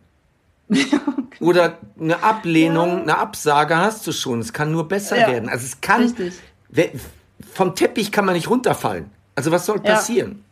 Oder 1.39 1.77
eine 1.99 2.23
Ablehnung, 2.23 3.03
eine 3.03 3.17
Absage 3.17 3.77
hast 3.77 4.05
du 4.07 4.12
schon. 4.12 4.39
Es 4.39 4.53
kann 4.53 4.71
nur 4.71 4.88
besser 4.88 5.17
werden. 5.17 5.49
Also 5.49 5.65
es 5.65 5.81
kann, 5.81 6.03
Richtig. 6.03 6.34
vom 7.53 7.75
Teppich 7.75 8.12
kann 8.12 8.25
man 8.25 8.36
nicht 8.36 8.49
runterfallen. 8.49 9.10
Also 9.36 9.51
was 9.51 9.65
soll 9.65 9.79
passieren? 9.79 10.43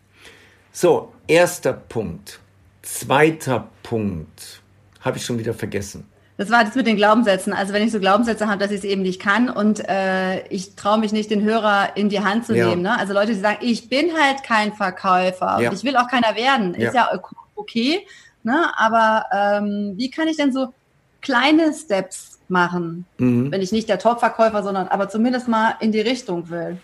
So, 0.71 1.13
erster 1.27 1.73
Punkt. 1.73 2.39
Zweiter 2.81 3.67
Punkt. 3.83 4.61
Habe 5.01 5.17
ich 5.17 5.25
schon 5.25 5.39
wieder 5.39 5.53
vergessen. 5.53 6.05
Das 6.37 6.49
war 6.49 6.63
das 6.63 6.73
mit 6.75 6.87
den 6.87 6.95
Glaubenssätzen. 6.95 7.51
Also 7.51 7.73
wenn 7.73 7.83
ich 7.83 7.91
so 7.91 7.99
Glaubenssätze 7.99 8.47
habe, 8.47 8.59
dass 8.59 8.71
ich 8.71 8.77
es 8.77 8.83
eben 8.85 9.01
nicht 9.01 9.21
kann 9.21 9.49
und 9.49 9.81
äh, 9.89 10.47
ich 10.47 10.75
traue 10.75 10.97
mich 10.97 11.11
nicht, 11.11 11.29
den 11.29 11.43
Hörer 11.43 11.97
in 11.97 12.07
die 12.07 12.21
Hand 12.21 12.45
zu 12.45 12.55
ja. 12.55 12.69
nehmen. 12.69 12.81
Ne? 12.81 12.97
Also 12.97 13.13
Leute, 13.13 13.33
die 13.33 13.39
sagen, 13.39 13.57
ich 13.59 13.89
bin 13.89 14.13
halt 14.17 14.43
kein 14.43 14.71
Verkäufer 14.73 15.59
ja. 15.59 15.69
und 15.69 15.75
ich 15.75 15.83
will 15.83 15.97
auch 15.97 16.07
keiner 16.07 16.37
werden. 16.37 16.75
Ja. 16.79 16.87
Ist 16.87 16.95
ja 16.95 17.09
okay. 17.55 18.07
Ne? 18.43 18.71
Aber 18.77 19.25
ähm, 19.33 19.95
wie 19.97 20.09
kann 20.09 20.29
ich 20.29 20.37
denn 20.37 20.53
so 20.53 20.73
kleine 21.21 21.73
Steps 21.73 22.39
machen, 22.47 23.05
mhm. 23.17 23.51
wenn 23.51 23.61
ich 23.61 23.73
nicht 23.73 23.89
der 23.89 23.99
Top-Verkäufer, 23.99 24.63
sondern 24.63 24.87
aber 24.87 25.09
zumindest 25.09 25.49
mal 25.49 25.75
in 25.81 25.91
die 25.91 25.99
Richtung 25.99 26.49
will? 26.49 26.77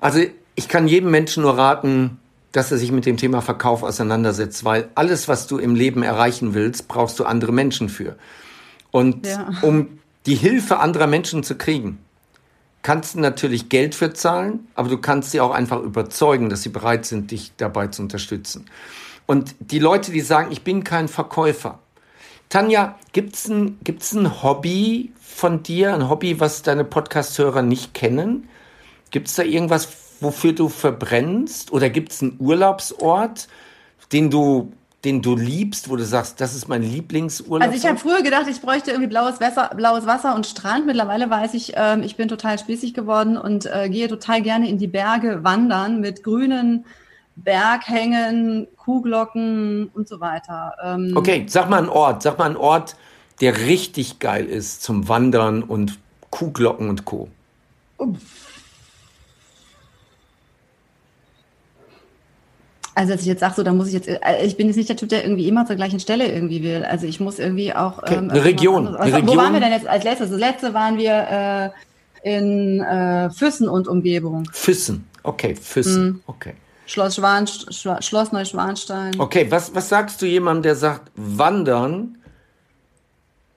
Also 0.00 0.20
ich 0.56 0.68
kann 0.68 0.88
jedem 0.88 1.12
Menschen 1.12 1.44
nur 1.44 1.56
raten, 1.56 2.18
dass 2.54 2.70
er 2.70 2.78
sich 2.78 2.92
mit 2.92 3.04
dem 3.04 3.16
Thema 3.16 3.42
Verkauf 3.42 3.82
auseinandersetzt, 3.82 4.64
weil 4.64 4.88
alles, 4.94 5.26
was 5.26 5.48
du 5.48 5.58
im 5.58 5.74
Leben 5.74 6.04
erreichen 6.04 6.54
willst, 6.54 6.86
brauchst 6.86 7.18
du 7.18 7.24
andere 7.24 7.50
Menschen 7.50 7.88
für. 7.88 8.14
Und 8.92 9.26
ja. 9.26 9.52
um 9.62 9.98
die 10.26 10.36
Hilfe 10.36 10.78
anderer 10.78 11.08
Menschen 11.08 11.42
zu 11.42 11.56
kriegen, 11.56 11.98
kannst 12.82 13.16
du 13.16 13.18
natürlich 13.18 13.70
Geld 13.70 13.96
für 13.96 14.12
zahlen, 14.12 14.68
aber 14.76 14.88
du 14.88 14.98
kannst 14.98 15.32
sie 15.32 15.40
auch 15.40 15.50
einfach 15.50 15.82
überzeugen, 15.82 16.48
dass 16.48 16.62
sie 16.62 16.68
bereit 16.68 17.06
sind, 17.06 17.32
dich 17.32 17.50
dabei 17.56 17.88
zu 17.88 18.02
unterstützen. 18.02 18.66
Und 19.26 19.56
die 19.58 19.80
Leute, 19.80 20.12
die 20.12 20.20
sagen, 20.20 20.52
ich 20.52 20.62
bin 20.62 20.84
kein 20.84 21.08
Verkäufer. 21.08 21.80
Tanja, 22.50 22.96
gibt's 23.12 23.48
ein, 23.48 23.80
gibt's 23.82 24.12
ein 24.12 24.44
Hobby 24.44 25.12
von 25.20 25.64
dir, 25.64 25.92
ein 25.92 26.08
Hobby, 26.08 26.38
was 26.38 26.62
deine 26.62 26.84
Podcast-Hörer 26.84 27.62
nicht 27.62 27.94
kennen? 27.94 28.48
Gibt's 29.10 29.34
da 29.34 29.42
irgendwas, 29.42 29.88
wofür 30.24 30.52
du 30.52 30.68
verbrennst? 30.68 31.72
Oder 31.72 31.90
gibt's 31.90 32.22
einen 32.22 32.36
Urlaubsort, 32.40 33.46
den 34.12 34.30
du 34.30 34.72
den 35.04 35.20
du 35.20 35.36
liebst, 35.36 35.90
wo 35.90 35.96
du 35.96 36.04
sagst, 36.04 36.40
das 36.40 36.54
ist 36.54 36.66
mein 36.68 36.82
Lieblingsurlaub? 36.82 37.68
Also 37.68 37.76
ich 37.76 37.86
habe 37.86 37.98
früher 37.98 38.22
gedacht, 38.22 38.46
ich 38.48 38.60
bräuchte 38.60 38.90
irgendwie 38.90 39.08
blaues 39.08 39.40
Wasser, 39.40 39.70
blaues 39.76 40.06
Wasser 40.06 40.34
und 40.34 40.46
Strand. 40.46 40.86
Mittlerweile 40.86 41.28
weiß 41.28 41.54
ich, 41.54 41.74
ähm, 41.76 42.02
ich 42.02 42.16
bin 42.16 42.28
total 42.28 42.58
spießig 42.58 42.94
geworden 42.94 43.36
und 43.36 43.66
äh, 43.66 43.88
gehe 43.90 44.08
total 44.08 44.40
gerne 44.40 44.68
in 44.68 44.78
die 44.78 44.86
Berge 44.86 45.44
wandern 45.44 46.00
mit 46.00 46.22
grünen 46.22 46.86
Berghängen, 47.36 48.68
Kuhglocken 48.76 49.90
und 49.92 50.08
so 50.08 50.20
weiter. 50.20 50.74
Ähm, 50.82 51.12
okay, 51.14 51.44
sag 51.48 51.68
mal 51.68 51.78
einen 51.78 51.88
Ort, 51.88 52.22
sag 52.22 52.38
mal 52.38 52.46
einen 52.46 52.56
Ort, 52.56 52.96
der 53.40 53.58
richtig 53.66 54.20
geil 54.20 54.46
ist 54.46 54.82
zum 54.82 55.08
Wandern 55.08 55.62
und 55.62 55.98
Kuhglocken 56.30 56.88
und 56.88 57.04
Co. 57.04 57.28
Uff. 57.98 58.53
Also, 62.94 63.12
dass 63.12 63.22
ich 63.22 63.26
jetzt 63.26 63.40
sage, 63.40 63.54
so, 63.56 63.62
da 63.62 63.72
muss 63.72 63.88
ich 63.88 63.94
jetzt, 63.94 64.08
äh, 64.08 64.18
ich 64.44 64.56
bin 64.56 64.68
jetzt 64.68 64.76
nicht 64.76 64.88
der 64.88 64.96
Typ, 64.96 65.08
der 65.08 65.24
irgendwie 65.24 65.48
immer 65.48 65.66
zur 65.66 65.76
gleichen 65.76 65.98
Stelle 65.98 66.30
irgendwie 66.30 66.62
will. 66.62 66.84
Also, 66.84 67.06
ich 67.06 67.18
muss 67.18 67.38
irgendwie 67.38 67.74
auch. 67.74 67.98
Okay. 67.98 68.14
Ähm, 68.14 68.30
eine 68.30 68.44
Region. 68.44 68.86
Eine 68.96 69.16
Region. 69.16 69.28
Wo 69.28 69.36
waren 69.36 69.52
wir 69.52 69.60
denn 69.60 69.72
jetzt 69.72 69.86
als 69.86 70.04
letztes? 70.04 70.30
Das 70.30 70.38
letzte 70.38 70.74
waren 70.74 70.96
wir 70.96 71.72
äh, 72.24 72.30
in 72.36 72.80
äh, 72.80 73.30
Füssen 73.30 73.68
und 73.68 73.86
Umgebung. 73.86 74.48
Füssen, 74.52 75.06
okay, 75.22 75.54
Füssen, 75.54 76.04
mhm. 76.04 76.20
okay. 76.26 76.54
Schloss, 76.86 77.16
Schwan, 77.16 77.46
Schloss 77.46 78.32
Neuschwanstein. 78.32 79.18
Okay, 79.18 79.46
was, 79.50 79.74
was 79.74 79.88
sagst 79.88 80.20
du 80.20 80.26
jemandem, 80.26 80.62
der 80.62 80.76
sagt, 80.76 81.10
wandern, 81.16 82.18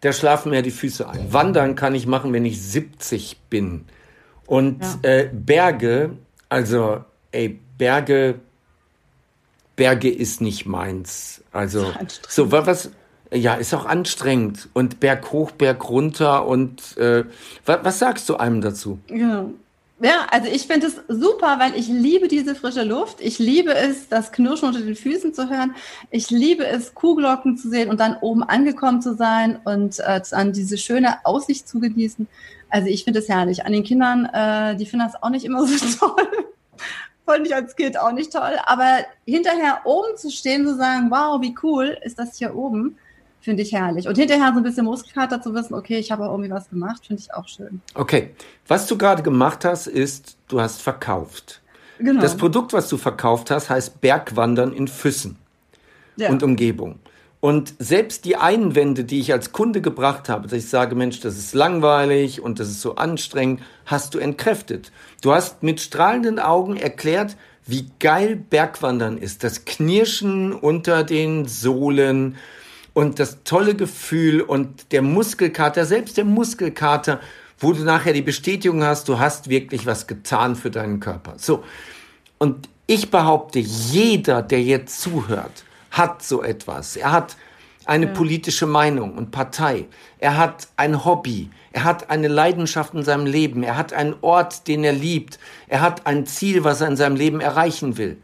der 0.04 0.14
schlafen 0.14 0.52
mir 0.52 0.62
die 0.62 0.72
Füße 0.72 1.08
ein. 1.10 1.32
Wandern 1.34 1.76
kann 1.76 1.96
ich 1.96 2.08
machen, 2.08 2.32
wenn 2.34 2.46
ich 2.46 2.62
70 2.62 3.38
bin. 3.50 3.86
Und 4.46 4.82
ja. 5.04 5.10
äh, 5.10 5.30
Berge, 5.34 6.12
also, 6.50 7.04
ey, 7.32 7.60
Berge 7.78 8.36
Berge 9.78 10.10
ist 10.10 10.42
nicht 10.42 10.66
meins. 10.66 11.42
Also 11.54 11.94
so 12.28 12.52
was 12.52 12.92
ja, 13.32 13.56
ist 13.56 13.74
auch 13.74 13.86
anstrengend 13.86 14.68
und 14.74 15.00
Berg 15.00 15.32
hoch, 15.32 15.52
Berg 15.52 15.90
runter 15.90 16.46
und 16.46 16.98
äh, 16.98 17.24
was, 17.66 17.80
was 17.84 18.00
sagst 18.00 18.28
du 18.28 18.36
einem 18.36 18.60
dazu? 18.60 19.00
Ja. 19.10 19.46
Ja, 20.00 20.28
also 20.30 20.48
ich 20.48 20.68
finde 20.68 20.86
es 20.86 21.02
super, 21.08 21.58
weil 21.58 21.74
ich 21.76 21.88
liebe 21.88 22.28
diese 22.28 22.54
frische 22.54 22.84
Luft. 22.84 23.20
Ich 23.20 23.40
liebe 23.40 23.74
es, 23.74 24.08
das 24.08 24.32
Knirschen 24.32 24.68
unter 24.68 24.82
den 24.82 24.96
Füßen 24.96 25.34
zu 25.34 25.50
hören. 25.50 25.74
Ich 26.12 26.30
liebe 26.30 26.68
es, 26.68 26.94
Kuhglocken 26.94 27.58
zu 27.58 27.68
sehen 27.68 27.90
und 27.90 28.00
dann 28.00 28.16
oben 28.22 28.44
angekommen 28.44 29.02
zu 29.02 29.16
sein 29.16 29.58
und 29.66 29.98
äh, 30.00 30.22
dann 30.30 30.54
diese 30.54 30.78
schöne 30.78 31.26
Aussicht 31.26 31.68
zu 31.68 31.80
genießen. 31.80 32.28
Also 32.70 32.90
ich 32.90 33.06
finde 33.06 33.22
es 33.22 33.28
herrlich. 33.28 33.66
An 33.66 33.72
den 33.72 33.84
Kindern, 33.84 34.26
äh, 34.26 34.76
die 34.76 34.86
finden 34.86 35.08
das 35.08 35.22
auch 35.24 35.32
nicht 35.32 35.46
immer 35.46 35.66
so 35.66 35.84
toll. 36.00 36.28
Fand 37.28 37.46
ich 37.46 37.54
als 37.54 37.76
Kind 37.76 38.00
auch 38.00 38.14
nicht 38.14 38.32
toll. 38.32 38.58
Aber 38.66 39.00
hinterher 39.26 39.82
oben 39.84 40.18
zu 40.18 40.32
stehen, 40.32 40.66
zu 40.66 40.78
sagen, 40.78 41.12
wow, 41.12 41.42
wie 41.42 41.54
cool 41.62 41.98
ist 42.02 42.18
das 42.18 42.38
hier 42.38 42.56
oben, 42.56 42.98
finde 43.42 43.64
ich 43.64 43.74
herrlich. 43.74 44.08
Und 44.08 44.18
hinterher 44.18 44.52
so 44.54 44.60
ein 44.60 44.64
bisschen 44.64 44.86
Muskelkater 44.86 45.42
zu 45.42 45.54
wissen, 45.54 45.74
okay, 45.74 45.98
ich 45.98 46.10
habe 46.10 46.24
auch 46.24 46.32
irgendwie 46.32 46.52
was 46.52 46.70
gemacht, 46.70 47.06
finde 47.06 47.22
ich 47.22 47.34
auch 47.34 47.48
schön. 47.48 47.82
Okay, 47.94 48.34
was 48.68 48.88
du 48.88 48.98
gerade 48.98 49.24
gemacht 49.24 49.66
hast, 49.66 49.88
ist, 49.88 50.38
du 50.48 50.62
hast 50.62 50.82
verkauft. 50.82 51.62
Genau. 52.00 52.22
Das 52.22 52.38
Produkt, 52.38 52.74
was 52.74 52.88
du 52.90 52.98
verkauft 52.98 53.52
hast, 53.52 53.70
heißt 53.70 54.00
Bergwandern 54.02 54.72
in 54.72 54.88
Füssen 54.88 55.38
ja. 56.16 56.30
und 56.30 56.44
Umgebung. 56.44 57.00
Und 57.48 57.76
selbst 57.80 58.26
die 58.26 58.36
Einwände, 58.36 59.06
die 59.06 59.22
ich 59.22 59.32
als 59.32 59.54
Kunde 59.54 59.80
gebracht 59.80 60.28
habe, 60.28 60.50
dass 60.50 60.58
ich 60.60 60.68
sage, 60.68 60.96
Mensch, 60.96 61.22
das 61.22 61.38
ist 61.38 61.54
langweilig 61.54 62.42
und 62.42 62.60
das 62.60 62.68
ist 62.68 62.82
so 62.82 62.98
anstrengend, 62.98 63.62
hast 63.86 64.14
du 64.14 64.20
entkräftet. 64.20 64.92
Du 65.22 65.32
hast 65.32 65.64
mit 65.64 65.80
strahlenden 65.80 66.40
Augen 66.40 66.76
erklärt, 66.76 67.38
wie 67.66 67.86
geil 68.02 68.36
Bergwandern 68.36 69.18
ist. 69.18 69.46
Das 69.46 69.64
Knirschen 69.64 70.52
unter 70.52 71.06
den 71.06 71.48
Sohlen 71.48 72.36
und 72.94 73.18
das 73.18 73.38
tolle 73.46 73.76
Gefühl 73.76 74.42
und 74.42 74.92
der 74.92 75.02
Muskelkater, 75.02 75.86
selbst 75.86 76.18
der 76.18 76.26
Muskelkater, 76.26 77.22
wo 77.60 77.72
du 77.72 77.86
nachher 77.86 78.12
die 78.12 78.22
Bestätigung 78.22 78.84
hast, 78.84 79.08
du 79.08 79.20
hast 79.20 79.48
wirklich 79.48 79.86
was 79.86 80.06
getan 80.06 80.58
für 80.58 80.70
deinen 80.70 81.00
Körper. 81.00 81.36
So. 81.38 81.64
Und 82.40 82.68
ich 82.88 83.10
behaupte, 83.10 83.60
jeder, 83.60 84.42
der 84.42 84.62
jetzt 84.62 85.00
zuhört, 85.00 85.64
hat 85.98 86.24
so 86.24 86.44
etwas. 86.44 86.96
Er 86.96 87.12
hat 87.12 87.36
eine 87.86 88.08
ja. 88.08 88.12
politische 88.12 88.66
Meinung 88.66 89.18
und 89.18 89.32
Partei. 89.32 89.86
Er 90.20 90.38
hat 90.38 90.68
ein 90.76 91.06
Hobby. 91.06 91.50
Er 91.72 91.84
hat 91.84 92.10
eine 92.10 92.28
Leidenschaft 92.28 92.94
in 92.94 93.04
seinem 93.04 93.26
Leben. 93.26 93.64
Er 93.64 93.78
hat 93.78 93.94
einen 93.94 94.16
Ort, 94.22 94.68
den 94.68 94.84
er 94.84 94.94
liebt. 94.94 95.40
Er 95.68 95.82
hat 95.82 96.06
ein 96.06 96.26
Ziel, 96.26 96.64
was 96.64 96.82
er 96.82 96.88
in 96.88 96.98
seinem 96.98 97.16
Leben 97.16 97.40
erreichen 97.40 97.98
will. 97.98 98.18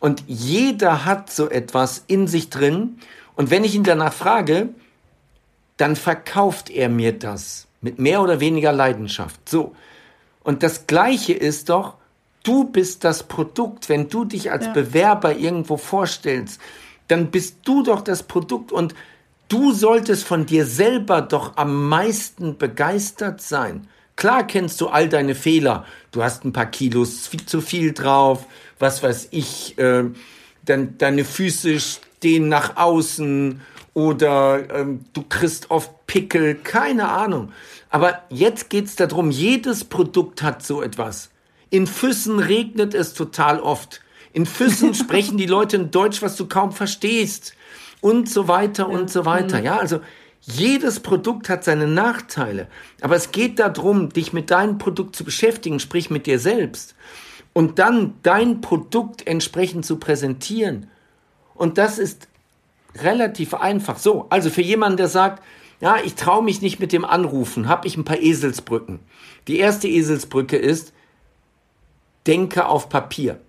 Und 0.00 0.22
jeder 0.26 1.04
hat 1.04 1.30
so 1.30 1.48
etwas 1.48 2.04
in 2.06 2.28
sich 2.28 2.50
drin. 2.50 2.98
Und 3.34 3.50
wenn 3.50 3.64
ich 3.64 3.74
ihn 3.74 3.84
danach 3.84 4.12
frage, 4.12 4.68
dann 5.76 5.96
verkauft 5.96 6.70
er 6.70 6.88
mir 6.88 7.12
das 7.18 7.66
mit 7.80 7.98
mehr 7.98 8.20
oder 8.20 8.40
weniger 8.40 8.72
Leidenschaft. 8.72 9.48
So. 9.48 9.74
Und 10.42 10.62
das 10.62 10.86
Gleiche 10.86 11.32
ist 11.32 11.68
doch, 11.68 11.94
du 12.42 12.64
bist 12.64 13.04
das 13.04 13.22
Produkt, 13.22 13.88
wenn 13.88 14.08
du 14.08 14.24
dich 14.24 14.50
als 14.50 14.66
ja. 14.66 14.72
Bewerber 14.72 15.36
irgendwo 15.36 15.76
vorstellst 15.76 16.60
dann 17.08 17.30
bist 17.30 17.58
du 17.64 17.82
doch 17.82 18.02
das 18.02 18.22
Produkt 18.22 18.70
und 18.72 18.94
du 19.48 19.72
solltest 19.72 20.24
von 20.24 20.46
dir 20.46 20.64
selber 20.66 21.22
doch 21.22 21.56
am 21.56 21.88
meisten 21.88 22.56
begeistert 22.58 23.40
sein. 23.40 23.88
Klar 24.16 24.46
kennst 24.46 24.80
du 24.80 24.88
all 24.88 25.08
deine 25.08 25.34
Fehler. 25.34 25.84
Du 26.10 26.22
hast 26.22 26.44
ein 26.44 26.52
paar 26.52 26.66
Kilos 26.66 27.30
zu 27.46 27.60
viel 27.60 27.92
drauf, 27.92 28.46
was 28.78 29.02
weiß 29.02 29.28
ich, 29.30 29.78
äh, 29.78 30.04
dann, 30.64 30.98
deine 30.98 31.24
Füße 31.24 31.78
stehen 31.80 32.48
nach 32.48 32.76
außen 32.76 33.60
oder 33.94 34.70
ähm, 34.74 35.04
du 35.12 35.22
kriegst 35.22 35.70
oft 35.70 36.06
Pickel, 36.06 36.56
keine 36.56 37.08
Ahnung. 37.08 37.52
Aber 37.90 38.22
jetzt 38.28 38.70
geht's 38.70 38.96
darum, 38.96 39.30
jedes 39.30 39.84
Produkt 39.84 40.42
hat 40.42 40.64
so 40.64 40.82
etwas. 40.82 41.30
In 41.70 41.86
Füssen 41.86 42.38
regnet 42.38 42.94
es 42.94 43.14
total 43.14 43.60
oft. 43.60 44.00
In 44.32 44.46
Füssen 44.46 44.94
sprechen 44.94 45.38
die 45.38 45.46
Leute 45.46 45.76
ein 45.76 45.90
Deutsch, 45.90 46.22
was 46.22 46.36
du 46.36 46.46
kaum 46.46 46.72
verstehst. 46.72 47.54
Und 48.00 48.30
so 48.30 48.46
weiter 48.46 48.88
und 48.88 49.10
so 49.10 49.24
weiter. 49.24 49.60
Ja, 49.60 49.78
also 49.78 50.00
jedes 50.40 51.00
Produkt 51.00 51.48
hat 51.48 51.64
seine 51.64 51.86
Nachteile. 51.86 52.68
Aber 53.00 53.16
es 53.16 53.32
geht 53.32 53.58
darum, 53.58 54.10
dich 54.10 54.32
mit 54.32 54.50
deinem 54.50 54.78
Produkt 54.78 55.16
zu 55.16 55.24
beschäftigen, 55.24 55.80
sprich 55.80 56.10
mit 56.10 56.26
dir 56.26 56.38
selbst. 56.38 56.94
Und 57.52 57.78
dann 57.78 58.14
dein 58.22 58.60
Produkt 58.60 59.26
entsprechend 59.26 59.84
zu 59.84 59.96
präsentieren. 59.96 60.88
Und 61.54 61.76
das 61.76 61.98
ist 61.98 62.28
relativ 62.96 63.54
einfach. 63.54 63.98
So, 63.98 64.26
also 64.30 64.48
für 64.48 64.62
jemanden, 64.62 64.98
der 64.98 65.08
sagt, 65.08 65.42
ja, 65.80 65.96
ich 66.04 66.14
traue 66.14 66.42
mich 66.42 66.60
nicht 66.62 66.80
mit 66.80 66.92
dem 66.92 67.04
Anrufen, 67.04 67.68
habe 67.68 67.86
ich 67.86 67.96
ein 67.96 68.04
paar 68.04 68.18
Eselsbrücken. 68.18 69.00
Die 69.48 69.58
erste 69.58 69.88
Eselsbrücke 69.88 70.56
ist, 70.56 70.92
denke 72.26 72.66
auf 72.66 72.88
Papier. 72.88 73.40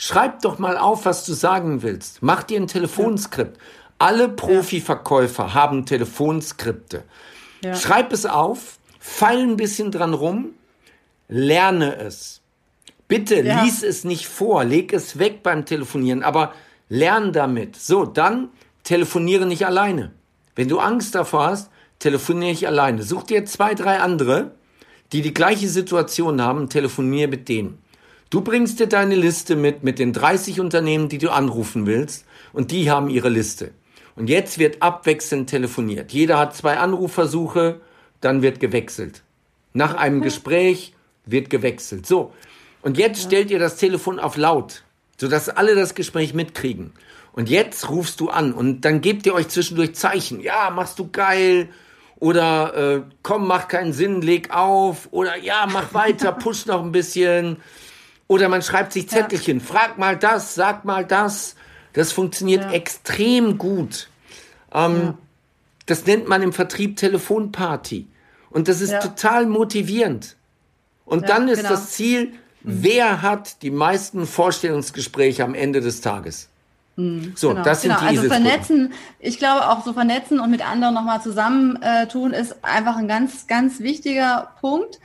Schreib 0.00 0.42
doch 0.42 0.60
mal 0.60 0.78
auf, 0.78 1.06
was 1.06 1.26
du 1.26 1.32
sagen 1.32 1.82
willst. 1.82 2.22
Mach 2.22 2.44
dir 2.44 2.60
ein 2.60 2.68
Telefonskript. 2.68 3.58
Alle 3.98 4.28
Profiverkäufer 4.28 5.54
haben 5.54 5.86
Telefonskripte. 5.86 7.02
Ja. 7.64 7.74
Schreib 7.74 8.12
es 8.12 8.24
auf, 8.24 8.78
feil 9.00 9.40
ein 9.40 9.56
bisschen 9.56 9.90
dran 9.90 10.14
rum, 10.14 10.50
lerne 11.26 11.96
es. 11.96 12.42
Bitte 13.08 13.42
ja. 13.42 13.64
lies 13.64 13.82
es 13.82 14.04
nicht 14.04 14.28
vor, 14.28 14.62
leg 14.62 14.92
es 14.92 15.18
weg 15.18 15.42
beim 15.42 15.66
Telefonieren, 15.66 16.22
aber 16.22 16.52
lern 16.88 17.32
damit. 17.32 17.74
So, 17.74 18.04
dann 18.04 18.50
telefoniere 18.84 19.46
nicht 19.46 19.66
alleine. 19.66 20.12
Wenn 20.54 20.68
du 20.68 20.78
Angst 20.78 21.16
davor 21.16 21.46
hast, 21.48 21.72
telefoniere 21.98 22.52
nicht 22.52 22.68
alleine. 22.68 23.02
Such 23.02 23.24
dir 23.24 23.44
zwei, 23.46 23.74
drei 23.74 23.98
andere, 23.98 24.52
die 25.10 25.22
die 25.22 25.34
gleiche 25.34 25.68
Situation 25.68 26.40
haben, 26.40 26.68
telefoniere 26.68 27.26
mit 27.26 27.48
denen. 27.48 27.82
Du 28.30 28.42
bringst 28.42 28.78
dir 28.78 28.88
deine 28.88 29.14
Liste 29.14 29.56
mit, 29.56 29.82
mit 29.82 29.98
den 29.98 30.12
30 30.12 30.60
Unternehmen, 30.60 31.08
die 31.08 31.16
du 31.16 31.30
anrufen 31.30 31.86
willst, 31.86 32.26
und 32.52 32.70
die 32.70 32.90
haben 32.90 33.08
ihre 33.08 33.30
Liste. 33.30 33.70
Und 34.16 34.28
jetzt 34.28 34.58
wird 34.58 34.82
abwechselnd 34.82 35.48
telefoniert. 35.48 36.12
Jeder 36.12 36.38
hat 36.38 36.54
zwei 36.54 36.76
Anrufversuche, 36.76 37.80
dann 38.20 38.42
wird 38.42 38.60
gewechselt. 38.60 39.22
Nach 39.72 39.94
einem 39.94 40.20
Gespräch 40.20 40.92
wird 41.24 41.48
gewechselt. 41.48 42.06
So. 42.06 42.32
Und 42.82 42.98
jetzt 42.98 43.22
stellt 43.22 43.50
ihr 43.50 43.58
das 43.58 43.76
Telefon 43.76 44.18
auf 44.18 44.36
laut, 44.36 44.82
sodass 45.16 45.48
alle 45.48 45.74
das 45.74 45.94
Gespräch 45.94 46.34
mitkriegen. 46.34 46.92
Und 47.32 47.48
jetzt 47.48 47.88
rufst 47.88 48.20
du 48.20 48.28
an 48.28 48.52
und 48.52 48.82
dann 48.82 49.00
gebt 49.00 49.24
ihr 49.24 49.34
euch 49.34 49.48
zwischendurch 49.48 49.94
Zeichen. 49.94 50.40
Ja, 50.40 50.70
machst 50.70 50.98
du 50.98 51.08
geil. 51.10 51.68
Oder 52.16 52.74
äh, 52.74 53.02
komm, 53.22 53.46
macht 53.46 53.68
keinen 53.68 53.92
Sinn, 53.92 54.20
leg 54.20 54.50
auf. 54.50 55.08
Oder 55.12 55.36
ja, 55.36 55.66
mach 55.70 55.94
weiter, 55.94 56.32
push 56.42 56.66
noch 56.66 56.82
ein 56.82 56.92
bisschen. 56.92 57.58
Oder 58.28 58.48
man 58.48 58.62
schreibt 58.62 58.92
sich 58.92 59.08
Zettelchen, 59.08 59.58
ja. 59.58 59.64
frag 59.64 59.98
mal 59.98 60.16
das, 60.16 60.54
sag 60.54 60.84
mal 60.84 61.04
das. 61.04 61.56
Das 61.94 62.12
funktioniert 62.12 62.62
ja. 62.64 62.72
extrem 62.72 63.58
gut. 63.58 64.08
Ähm, 64.72 65.00
ja. 65.02 65.14
Das 65.86 66.06
nennt 66.06 66.28
man 66.28 66.42
im 66.42 66.52
Vertrieb 66.52 66.96
Telefonparty. 66.96 68.06
Und 68.50 68.68
das 68.68 68.80
ist 68.80 68.92
ja. 68.92 69.00
total 69.00 69.46
motivierend. 69.46 70.36
Und 71.06 71.28
dann 71.30 71.48
ist 71.48 71.58
genau. 71.58 71.70
das 71.70 71.90
Ziel, 71.90 72.26
mhm. 72.26 72.32
wer 72.62 73.22
hat 73.22 73.62
die 73.62 73.70
meisten 73.70 74.26
Vorstellungsgespräche 74.26 75.42
am 75.42 75.54
Ende 75.54 75.80
des 75.80 76.02
Tages? 76.02 76.50
Mhm. 76.96 77.32
So, 77.34 77.50
genau, 77.50 77.62
das 77.62 77.82
sind 77.82 77.96
genau. 77.96 78.10
die 78.10 78.18
Also 78.18 78.28
vernetzen, 78.28 78.92
ich 79.20 79.38
glaube 79.38 79.68
auch 79.68 79.84
so 79.84 79.94
vernetzen 79.94 80.40
und 80.40 80.50
mit 80.50 80.68
anderen 80.68 80.94
nochmal 80.94 81.22
zusammentun 81.22 82.32
äh, 82.32 82.40
ist 82.40 82.56
einfach 82.62 82.96
ein 82.96 83.08
ganz, 83.08 83.46
ganz 83.46 83.80
wichtiger 83.80 84.52
Punkt. 84.60 84.98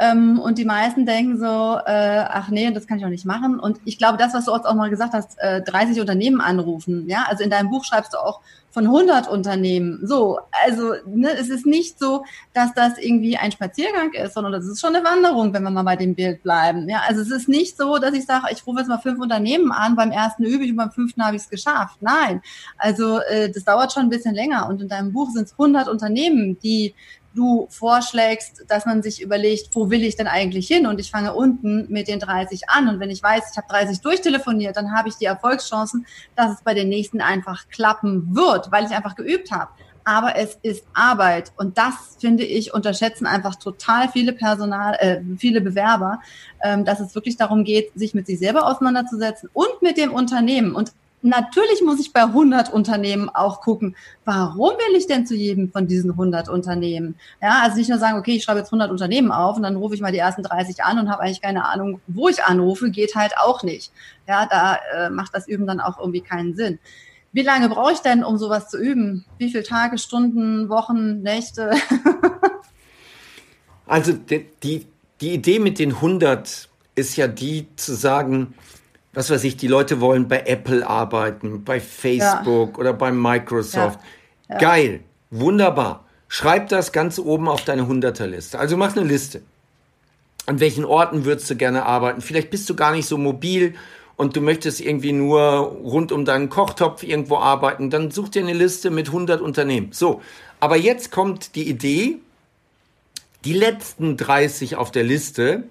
Ähm, 0.00 0.38
und 0.38 0.58
die 0.58 0.64
meisten 0.64 1.06
denken 1.06 1.38
so, 1.38 1.78
äh, 1.84 2.24
ach 2.28 2.50
nee, 2.50 2.70
das 2.70 2.86
kann 2.86 2.98
ich 2.98 3.04
auch 3.04 3.10
nicht 3.10 3.24
machen. 3.24 3.58
Und 3.58 3.80
ich 3.84 3.98
glaube, 3.98 4.16
das, 4.16 4.32
was 4.32 4.44
du 4.44 4.52
auch 4.52 4.74
mal 4.74 4.90
gesagt 4.90 5.12
hast, 5.12 5.36
äh, 5.38 5.60
30 5.62 6.00
Unternehmen 6.00 6.40
anrufen, 6.40 7.08
ja, 7.08 7.26
also 7.28 7.42
in 7.42 7.50
deinem 7.50 7.70
Buch 7.70 7.84
schreibst 7.84 8.14
du 8.14 8.18
auch 8.18 8.40
von 8.70 8.84
100 8.84 9.28
Unternehmen. 9.28 10.06
So, 10.06 10.38
also 10.64 10.94
ne, 11.06 11.30
es 11.32 11.48
ist 11.48 11.66
nicht 11.66 11.98
so, 11.98 12.24
dass 12.52 12.74
das 12.74 12.98
irgendwie 12.98 13.36
ein 13.36 13.50
Spaziergang 13.50 14.12
ist, 14.12 14.34
sondern 14.34 14.52
das 14.52 14.66
ist 14.66 14.80
schon 14.80 14.94
eine 14.94 15.04
Wanderung, 15.04 15.52
wenn 15.52 15.62
wir 15.62 15.70
mal 15.70 15.82
bei 15.82 15.96
dem 15.96 16.14
Bild 16.14 16.42
bleiben. 16.42 16.88
Ja, 16.88 17.02
also 17.08 17.22
es 17.22 17.30
ist 17.30 17.48
nicht 17.48 17.76
so, 17.76 17.98
dass 17.98 18.14
ich 18.14 18.26
sage, 18.26 18.46
ich 18.52 18.64
rufe 18.66 18.78
jetzt 18.80 18.88
mal 18.88 18.98
fünf 18.98 19.20
Unternehmen 19.20 19.72
an, 19.72 19.96
beim 19.96 20.12
ersten 20.12 20.44
übe 20.44 20.64
ich 20.64 20.70
und 20.70 20.76
beim 20.76 20.92
fünften 20.92 21.24
habe 21.24 21.36
ich 21.36 21.42
es 21.42 21.50
geschafft. 21.50 21.96
Nein, 22.00 22.42
also 22.76 23.18
äh, 23.20 23.50
das 23.50 23.64
dauert 23.64 23.92
schon 23.92 24.04
ein 24.04 24.10
bisschen 24.10 24.34
länger. 24.34 24.68
Und 24.68 24.82
in 24.82 24.88
deinem 24.88 25.12
Buch 25.12 25.30
sind 25.30 25.44
es 25.44 25.52
100 25.52 25.88
Unternehmen, 25.88 26.58
die 26.60 26.94
du 27.34 27.66
vorschlägst, 27.70 28.64
dass 28.68 28.86
man 28.86 29.02
sich 29.02 29.22
überlegt, 29.22 29.74
wo 29.74 29.90
will 29.90 30.04
ich 30.04 30.16
denn 30.16 30.26
eigentlich 30.26 30.66
hin? 30.66 30.86
Und 30.86 31.00
ich 31.00 31.10
fange 31.10 31.34
unten 31.34 31.86
mit 31.90 32.08
den 32.08 32.20
30 32.20 32.68
an. 32.68 32.88
Und 32.88 33.00
wenn 33.00 33.10
ich 33.10 33.22
weiß, 33.22 33.50
ich 33.52 33.56
habe 33.56 33.68
30 33.68 34.00
durchtelefoniert, 34.00 34.76
dann 34.76 34.92
habe 34.92 35.08
ich 35.08 35.16
die 35.16 35.26
Erfolgschancen, 35.26 36.06
dass 36.36 36.52
es 36.52 36.62
bei 36.62 36.74
den 36.74 36.88
nächsten 36.88 37.20
einfach 37.20 37.68
klappen 37.68 38.34
wird, 38.34 38.72
weil 38.72 38.86
ich 38.86 38.92
einfach 38.92 39.14
geübt 39.14 39.50
habe. 39.52 39.70
Aber 40.04 40.36
es 40.36 40.58
ist 40.62 40.84
Arbeit. 40.94 41.52
Und 41.56 41.76
das, 41.76 42.16
finde 42.18 42.44
ich, 42.44 42.72
unterschätzen 42.72 43.26
einfach 43.26 43.56
total 43.56 44.08
viele 44.08 44.32
Personal, 44.32 44.94
äh, 44.94 45.20
viele 45.36 45.60
Bewerber, 45.60 46.20
ähm, 46.62 46.84
dass 46.84 46.98
es 47.00 47.14
wirklich 47.14 47.36
darum 47.36 47.62
geht, 47.62 47.92
sich 47.94 48.14
mit 48.14 48.26
sich 48.26 48.38
selber 48.38 48.66
auseinanderzusetzen 48.66 49.50
und 49.52 49.82
mit 49.82 49.98
dem 49.98 50.14
Unternehmen. 50.14 50.74
Und 50.74 50.92
natürlich 51.22 51.82
muss 51.82 52.00
ich 52.00 52.12
bei 52.12 52.22
100 52.22 52.72
Unternehmen 52.72 53.28
auch 53.28 53.60
gucken, 53.60 53.96
warum 54.24 54.70
will 54.70 54.96
ich 54.96 55.06
denn 55.06 55.26
zu 55.26 55.34
jedem 55.34 55.70
von 55.70 55.86
diesen 55.86 56.12
100 56.12 56.48
Unternehmen? 56.48 57.16
Ja, 57.42 57.60
also 57.62 57.76
nicht 57.76 57.88
nur 57.88 57.98
sagen, 57.98 58.18
okay, 58.18 58.36
ich 58.36 58.44
schreibe 58.44 58.60
jetzt 58.60 58.68
100 58.68 58.90
Unternehmen 58.90 59.32
auf 59.32 59.56
und 59.56 59.62
dann 59.62 59.76
rufe 59.76 59.94
ich 59.94 60.00
mal 60.00 60.12
die 60.12 60.18
ersten 60.18 60.42
30 60.42 60.84
an 60.84 60.98
und 60.98 61.10
habe 61.10 61.22
eigentlich 61.22 61.42
keine 61.42 61.64
Ahnung, 61.64 62.00
wo 62.06 62.28
ich 62.28 62.42
anrufe, 62.44 62.90
geht 62.90 63.14
halt 63.14 63.32
auch 63.38 63.62
nicht. 63.62 63.92
Ja, 64.26 64.46
da 64.46 64.78
äh, 64.94 65.10
macht 65.10 65.34
das 65.34 65.48
Üben 65.48 65.66
dann 65.66 65.80
auch 65.80 65.98
irgendwie 65.98 66.20
keinen 66.20 66.54
Sinn. 66.54 66.78
Wie 67.32 67.42
lange 67.42 67.68
brauche 67.68 67.92
ich 67.92 68.00
denn, 68.00 68.24
um 68.24 68.38
sowas 68.38 68.68
zu 68.68 68.78
üben? 68.78 69.24
Wie 69.38 69.50
viele 69.50 69.62
Tage, 69.62 69.98
Stunden, 69.98 70.68
Wochen, 70.68 71.22
Nächte? 71.22 71.72
also 73.86 74.12
die, 74.12 74.46
die, 74.62 74.86
die 75.20 75.34
Idee 75.34 75.58
mit 75.58 75.78
den 75.78 75.90
100 75.90 76.68
ist 76.94 77.16
ja 77.16 77.28
die 77.28 77.68
zu 77.76 77.94
sagen, 77.94 78.54
was 79.18 79.30
weiß 79.30 79.42
ich, 79.42 79.56
die 79.56 79.66
Leute 79.66 80.00
wollen 80.00 80.28
bei 80.28 80.44
Apple 80.46 80.86
arbeiten, 80.86 81.64
bei 81.64 81.80
Facebook 81.80 82.74
ja. 82.74 82.78
oder 82.78 82.92
bei 82.92 83.10
Microsoft. 83.10 83.98
Ja. 84.48 84.54
Ja. 84.54 84.58
Geil, 84.60 85.00
wunderbar. 85.32 86.04
Schreib 86.28 86.68
das 86.68 86.92
ganz 86.92 87.18
oben 87.18 87.48
auf 87.48 87.64
deine 87.64 87.88
Hunderterliste. 87.88 88.60
Also 88.60 88.76
mach 88.76 88.96
eine 88.96 89.04
Liste. 89.04 89.42
An 90.46 90.60
welchen 90.60 90.84
Orten 90.84 91.24
würdest 91.24 91.50
du 91.50 91.56
gerne 91.56 91.84
arbeiten? 91.84 92.20
Vielleicht 92.20 92.50
bist 92.50 92.70
du 92.70 92.76
gar 92.76 92.92
nicht 92.92 93.08
so 93.08 93.18
mobil 93.18 93.74
und 94.14 94.36
du 94.36 94.40
möchtest 94.40 94.80
irgendwie 94.80 95.12
nur 95.12 95.40
rund 95.40 96.12
um 96.12 96.24
deinen 96.24 96.48
Kochtopf 96.48 97.02
irgendwo 97.02 97.38
arbeiten. 97.38 97.90
Dann 97.90 98.12
such 98.12 98.28
dir 98.28 98.42
eine 98.42 98.52
Liste 98.52 98.90
mit 98.90 99.08
100 99.08 99.40
Unternehmen. 99.40 99.88
So, 99.90 100.22
aber 100.60 100.76
jetzt 100.76 101.10
kommt 101.10 101.56
die 101.56 101.68
Idee, 101.68 102.18
die 103.44 103.52
letzten 103.52 104.16
30 104.16 104.76
auf 104.76 104.92
der 104.92 105.02
Liste, 105.02 105.64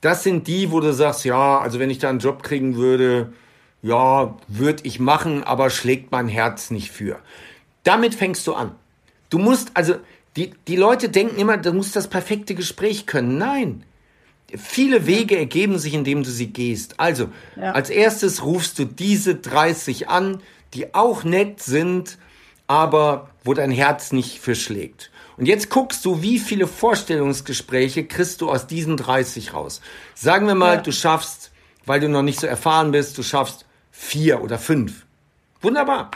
das 0.00 0.22
sind 0.22 0.46
die, 0.46 0.70
wo 0.70 0.80
du 0.80 0.92
sagst, 0.92 1.24
ja, 1.24 1.58
also 1.58 1.78
wenn 1.78 1.90
ich 1.90 1.98
da 1.98 2.08
einen 2.08 2.20
Job 2.20 2.42
kriegen 2.42 2.76
würde, 2.76 3.32
ja, 3.82 4.36
würde 4.48 4.82
ich 4.84 5.00
machen, 5.00 5.44
aber 5.44 5.70
schlägt 5.70 6.12
mein 6.12 6.28
Herz 6.28 6.70
nicht 6.70 6.90
für. 6.90 7.18
Damit 7.82 8.14
fängst 8.14 8.46
du 8.46 8.54
an. 8.54 8.72
Du 9.30 9.38
musst, 9.38 9.70
also, 9.74 9.94
die, 10.36 10.52
die 10.68 10.76
Leute 10.76 11.08
denken 11.08 11.38
immer, 11.38 11.56
du 11.56 11.72
musst 11.72 11.96
das 11.96 12.08
perfekte 12.08 12.54
Gespräch 12.54 13.06
können. 13.06 13.38
Nein. 13.38 13.84
Viele 14.56 15.06
Wege 15.06 15.38
ergeben 15.38 15.78
sich, 15.78 15.94
indem 15.94 16.22
du 16.22 16.30
sie 16.30 16.48
gehst. 16.48 16.98
Also, 16.98 17.28
ja. 17.56 17.72
als 17.72 17.88
erstes 17.88 18.44
rufst 18.44 18.78
du 18.78 18.84
diese 18.84 19.36
30 19.36 20.08
an, 20.08 20.40
die 20.74 20.94
auch 20.94 21.24
nett 21.24 21.62
sind, 21.62 22.18
aber 22.70 23.30
wo 23.42 23.52
dein 23.52 23.72
Herz 23.72 24.12
nicht 24.12 24.38
für 24.38 24.54
schlägt. 24.54 25.10
Und 25.36 25.46
jetzt 25.46 25.70
guckst 25.70 26.04
du, 26.04 26.22
wie 26.22 26.38
viele 26.38 26.68
Vorstellungsgespräche 26.68 28.04
kriegst 28.06 28.40
du 28.40 28.48
aus 28.48 28.68
diesen 28.68 28.96
30 28.96 29.54
raus. 29.54 29.80
Sagen 30.14 30.46
wir 30.46 30.54
mal, 30.54 30.76
ja. 30.76 30.80
du 30.80 30.92
schaffst, 30.92 31.50
weil 31.84 31.98
du 31.98 32.08
noch 32.08 32.22
nicht 32.22 32.38
so 32.38 32.46
erfahren 32.46 32.92
bist, 32.92 33.18
du 33.18 33.24
schaffst 33.24 33.66
vier 33.90 34.40
oder 34.40 34.56
fünf. 34.56 35.04
Wunderbar. 35.60 36.12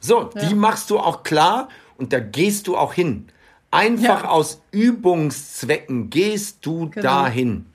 So, 0.00 0.30
ja. 0.34 0.46
die 0.46 0.54
machst 0.54 0.88
du 0.88 0.98
auch 0.98 1.24
klar 1.24 1.68
und 1.98 2.14
da 2.14 2.20
gehst 2.20 2.68
du 2.68 2.78
auch 2.78 2.94
hin. 2.94 3.28
Einfach 3.70 4.22
ja. 4.22 4.30
aus 4.30 4.62
Übungszwecken 4.70 6.08
gehst 6.08 6.64
du 6.64 6.88
genau. 6.88 7.02
dahin. 7.02 7.66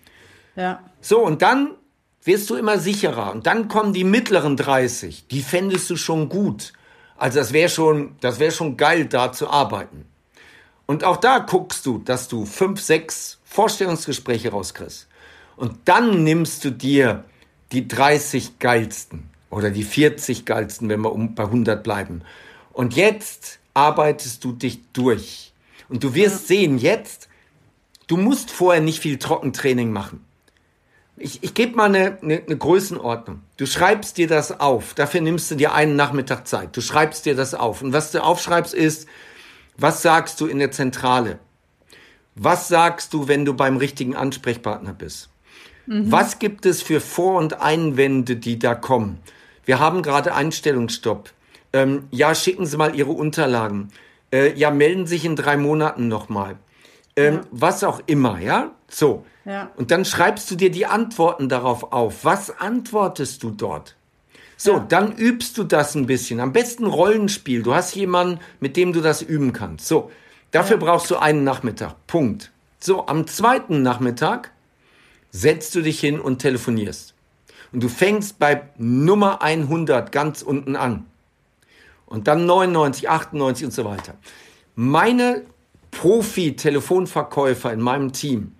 Ja. 0.56 0.80
So, 1.02 1.20
und 1.20 1.44
dann 1.44 1.76
wirst 2.24 2.50
du 2.50 2.56
immer 2.56 2.80
sicherer. 2.80 3.32
Und 3.32 3.46
dann 3.46 3.68
kommen 3.68 3.94
die 3.94 4.04
mittleren 4.04 4.58
30. 4.58 5.28
Die 5.28 5.44
fändest 5.44 5.88
du 5.92 5.98
schon 5.98 6.30
gut. 6.30 6.74
Also 7.18 7.40
das 7.40 7.54
wäre 7.54 7.70
schon, 7.70 8.16
das 8.22 8.40
wäre 8.40 8.52
schon 8.52 8.78
geil, 8.78 9.06
da 9.06 9.32
zu 9.32 9.50
arbeiten. 9.50 10.06
Und 10.86 11.04
auch 11.04 11.18
da 11.18 11.40
guckst 11.40 11.86
du, 11.86 12.00
dass 12.00 12.28
du 12.28 12.46
fünf, 12.46 12.82
sechs 12.82 13.40
Vorstellungsgespräche 13.46 14.52
rauskriegst. 14.52 15.08
Und 15.56 15.78
dann 15.86 16.24
nimmst 16.24 16.66
du 16.66 16.72
dir 16.72 17.24
die 17.72 17.88
30 17.88 18.60
geilsten 18.60 19.30
oder 19.50 19.70
die 19.70 19.84
40 19.84 20.46
geilsten, 20.46 20.90
wenn 20.90 21.02
wir 21.02 21.12
um 21.12 21.36
bei 21.36 21.44
100 21.44 21.84
bleiben. 21.84 22.24
Und 22.72 22.96
jetzt 22.96 23.60
arbeitest 23.74 24.44
du 24.44 24.52
dich 24.52 24.82
durch. 24.94 25.54
Und 25.90 26.04
du 26.04 26.16
wirst 26.16 26.48
sehen, 26.48 26.78
jetzt, 26.78 27.30
du 28.08 28.18
musst 28.18 28.52
vorher 28.52 28.82
nicht 28.82 29.00
viel 29.00 29.18
Trockentraining 29.18 29.92
machen. 29.92 30.26
Ich, 31.18 31.44
ich 31.44 31.54
gebe 31.54 31.76
mal 31.76 31.86
eine, 31.86 32.18
eine, 32.22 32.42
eine 32.46 32.58
Größenordnung. 32.58 33.42
Du 33.58 33.66
schreibst 33.66 34.18
dir 34.18 34.28
das 34.28 34.60
auf. 34.60 34.94
Dafür 34.94 35.22
nimmst 35.22 35.52
du 35.52 35.56
dir 35.56 35.74
einen 35.74 35.96
Nachmittag 35.96 36.48
Zeit. 36.48 36.76
Du 36.76 36.82
schreibst 36.82 37.26
dir 37.26 37.36
das 37.36 37.54
auf. 37.54 37.82
Und 37.82 37.94
was 37.94 38.12
du 38.12 38.24
aufschreibst 38.24 38.74
ist, 38.74 39.08
was 39.78 40.02
sagst 40.02 40.42
du 40.42 40.48
in 40.48 40.60
der 40.60 40.72
Zentrale? 40.72 41.40
Was 42.36 42.68
sagst 42.68 43.14
du, 43.14 43.28
wenn 43.28 43.46
du 43.46 43.54
beim 43.54 43.78
richtigen 43.78 44.16
Ansprechpartner 44.16 44.94
bist? 44.94 45.30
Mhm. 45.86 46.12
Was 46.12 46.40
gibt 46.40 46.66
es 46.66 46.82
für 46.82 47.00
Vor- 47.00 47.38
und 47.40 47.62
Einwände, 47.62 48.36
die 48.36 48.58
da 48.58 48.74
kommen? 48.74 49.20
Wir 49.66 49.80
haben 49.80 50.02
gerade 50.02 50.34
Einstellungsstopp. 50.34 51.32
Ähm, 51.74 52.08
ja, 52.12 52.34
schicken 52.36 52.66
Sie 52.66 52.78
mal 52.78 52.96
Ihre 52.96 53.12
Unterlagen. 53.12 53.90
Äh, 54.32 54.54
ja, 54.58 54.72
melden 54.72 55.06
sich 55.06 55.26
in 55.26 55.36
drei 55.36 55.58
Monaten 55.58 56.08
nochmal. 56.08 56.58
Ähm, 57.16 57.36
ja. 57.36 57.42
Was 57.52 57.84
auch 57.84 58.02
immer, 58.08 58.40
ja? 58.40 58.72
So. 58.88 59.26
Ja. 59.46 59.72
Und 59.76 59.92
dann 59.92 60.06
schreibst 60.06 60.50
du 60.50 60.56
dir 60.56 60.72
die 60.72 60.86
Antworten 60.86 61.50
darauf 61.50 61.92
auf. 61.92 62.24
Was 62.24 62.50
antwortest 62.60 63.44
du 63.44 63.52
dort? 63.52 63.96
So, 64.56 64.74
ja. 64.74 64.86
dann 64.88 65.14
übst 65.14 65.58
du 65.58 65.64
das 65.64 65.96
ein 65.96 66.06
bisschen. 66.06 66.40
Am 66.40 66.54
besten 66.54 66.86
Rollenspiel. 66.86 67.64
Du 67.64 67.74
hast 67.74 67.96
jemanden, 67.96 68.40
mit 68.60 68.78
dem 68.78 68.94
du 68.94 69.02
das 69.02 69.22
üben 69.22 69.52
kannst. 69.52 69.88
So, 69.88 70.12
dafür 70.52 70.78
ja. 70.78 70.86
brauchst 70.86 71.12
du 71.12 71.18
einen 71.18 71.44
Nachmittag. 71.44 71.96
Punkt. 72.08 72.52
So, 72.80 73.08
am 73.08 73.28
zweiten 73.28 73.82
Nachmittag 73.82 74.52
setzt 75.32 75.76
du 75.76 75.82
dich 75.82 76.00
hin 76.00 76.20
und 76.20 76.40
telefonierst. 76.40 77.14
Und 77.74 77.84
du 77.84 77.90
fängst 77.90 78.40
bei 78.40 78.70
Nummer 78.78 79.42
100 79.42 80.12
ganz 80.12 80.42
unten 80.42 80.76
an. 80.76 81.06
Und 82.06 82.28
dann 82.28 82.46
99, 82.46 83.10
98 83.10 83.66
und 83.66 83.72
so 83.72 83.84
weiter. 83.84 84.14
Meine 84.76 85.44
Profi-Telefonverkäufer 85.92 87.74
in 87.74 87.82
meinem 87.82 88.14
Team 88.14 88.54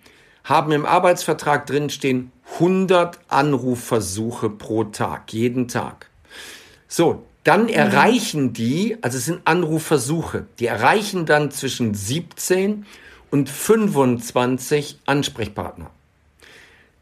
haben 0.44 0.72
im 0.72 0.86
Arbeitsvertrag 0.86 1.66
drinstehen 1.66 2.30
100 2.54 3.18
Anrufversuche 3.28 4.50
pro 4.50 4.84
Tag, 4.84 5.32
jeden 5.32 5.66
Tag. 5.68 6.10
So, 6.86 7.24
dann 7.42 7.64
mhm. 7.64 7.70
erreichen 7.70 8.52
die, 8.52 8.96
also 9.00 9.18
es 9.18 9.24
sind 9.24 9.42
Anrufversuche, 9.46 10.46
die 10.58 10.66
erreichen 10.66 11.26
dann 11.26 11.50
zwischen 11.50 11.94
17 11.94 12.86
und 13.30 13.48
25 13.48 15.00
Ansprechpartner. 15.06 15.90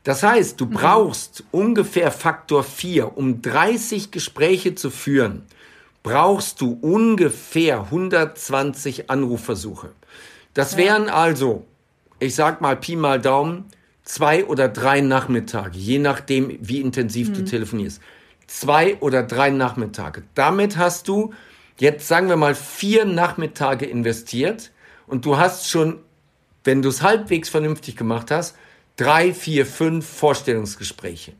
Das 0.05 0.22
heißt, 0.22 0.61
du 0.61 0.66
mhm. 0.66 0.70
brauchst 0.70 1.44
ungefähr 1.50 2.11
Faktor 2.11 2.64
4, 2.64 3.16
um 3.16 3.42
30 3.42 4.11
Gespräche 4.11 4.74
zu 4.74 4.90
führen, 4.90 5.42
brauchst 6.02 6.61
du 6.61 6.78
ungefähr 6.81 7.83
120 7.83 9.11
Anrufversuche. 9.11 9.90
Das 10.55 10.76
wären 10.76 11.09
also, 11.09 11.64
ich 12.22 12.35
sag 12.35 12.61
mal 12.61 12.76
Pi 12.76 12.96
mal 12.96 13.20
Daumen, 13.20 13.64
zwei 14.04 14.44
oder 14.44 14.68
drei 14.68 15.00
Nachmittage, 15.00 15.78
je 15.78 15.98
nachdem, 15.98 16.56
wie 16.61 16.80
intensiv 16.80 17.30
mhm. 17.30 17.35
du 17.35 17.44
telefonierst. 17.44 18.00
zwei 18.46 18.96
oder 18.98 19.22
drei 19.22 19.50
Nachmittage. 19.50 20.22
Damit 20.35 20.76
hast 20.76 21.08
du 21.08 21.32
jetzt, 21.78 22.06
sagen 22.06 22.28
wir 22.28 22.37
mal, 22.37 22.54
vier 22.54 23.04
Nachmittage 23.04 23.87
investiert 23.87 24.70
und 25.06 25.24
du 25.24 25.37
hast 25.37 25.68
schon, 25.68 26.00
wenn 26.64 26.82
du 26.82 26.90
es 26.90 27.02
halbwegs 27.02 27.48
vernünftig 27.48 27.96
gemacht 27.96 28.30
hast, 28.30 28.56
drei, 28.96 29.32
vier, 29.32 29.64
fünf 29.64 30.06
Vorstellungsgespräche. 30.06 31.32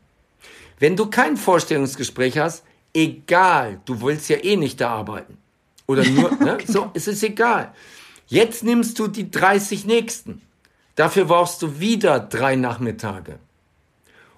Wenn 0.79 0.95
du 0.95 1.09
kein 1.09 1.37
Vorstellungsgespräch 1.37 2.39
hast, 2.39 2.63
egal, 2.93 3.79
du 3.85 4.01
willst 4.01 4.29
ja 4.29 4.37
eh 4.43 4.55
nicht 4.55 4.81
da 4.81 4.89
arbeiten. 4.89 5.37
Oder 5.85 6.03
nur, 6.05 6.31
ne? 6.43 6.57
so, 6.65 6.89
es 6.93 7.07
ist 7.07 7.23
egal. 7.23 7.73
Jetzt 8.27 8.63
nimmst 8.63 8.97
du 8.97 9.07
die 9.07 9.29
30 9.29 9.85
nächsten. 9.85 10.41
Dafür 10.95 11.25
brauchst 11.25 11.61
du 11.61 11.79
wieder 11.79 12.19
drei 12.19 12.55
Nachmittage. 12.55 13.39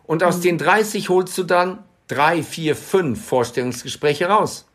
Und 0.03 0.23
aus 0.23 0.37
mhm. 0.37 0.41
den 0.41 0.57
30 0.57 1.09
holst 1.09 1.37
du 1.37 1.43
dann 1.43 1.79
drei, 2.07 2.43
vier, 2.43 2.75
fünf 2.75 3.25
Vorstellungsgespräche 3.25 4.27
raus. 4.27 4.65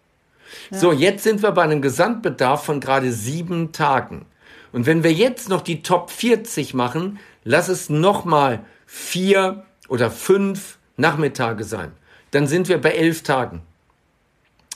Ja. 0.71 0.79
So, 0.79 0.93
jetzt 0.93 1.23
sind 1.23 1.43
wir 1.43 1.53
bei 1.53 1.63
einem 1.63 1.81
Gesamtbedarf 1.81 2.65
von 2.65 2.81
gerade 2.81 3.13
sieben 3.13 3.73
Tagen. 3.73 4.27
Und 4.73 4.87
wenn 4.87 5.03
wir 5.03 5.13
jetzt 5.13 5.49
noch 5.49 5.63
die 5.63 5.83
Top 5.83 6.11
40 6.11 6.75
machen, 6.75 7.19
lass 7.45 7.69
es 7.69 7.89
nochmal 7.89 8.65
vier 8.87 9.65
oder 9.89 10.11
fünf 10.11 10.79
Nachmittage 10.97 11.65
sein. 11.65 11.93
Dann 12.31 12.47
sind 12.47 12.69
wir 12.69 12.81
bei 12.81 12.91
elf 12.91 13.23
Tagen. 13.23 13.63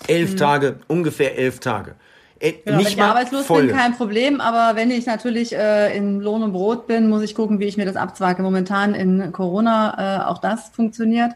Elf 0.06 0.32
mhm. 0.32 0.36
Tage, 0.36 0.78
ungefähr 0.88 1.38
elf 1.38 1.60
Tage. 1.60 1.94
Äh, 2.40 2.52
genau, 2.64 2.78
nicht 2.78 2.86
wenn 2.86 2.92
ich 2.98 3.02
arbeitslos 3.02 3.46
voll. 3.46 3.66
bin, 3.66 3.76
kein 3.76 3.96
Problem, 3.96 4.40
aber 4.40 4.76
wenn 4.76 4.90
ich 4.90 5.06
natürlich 5.06 5.54
äh, 5.54 5.96
in 5.96 6.20
Lohn 6.20 6.42
und 6.42 6.52
Brot 6.52 6.86
bin, 6.86 7.08
muss 7.08 7.22
ich 7.22 7.34
gucken, 7.34 7.60
wie 7.60 7.64
ich 7.64 7.76
mir 7.76 7.86
das 7.86 7.96
abzweige. 7.96 8.42
Momentan 8.42 8.94
in 8.94 9.32
Corona 9.32 10.22
äh, 10.22 10.24
auch 10.24 10.38
das 10.38 10.68
funktioniert. 10.70 11.32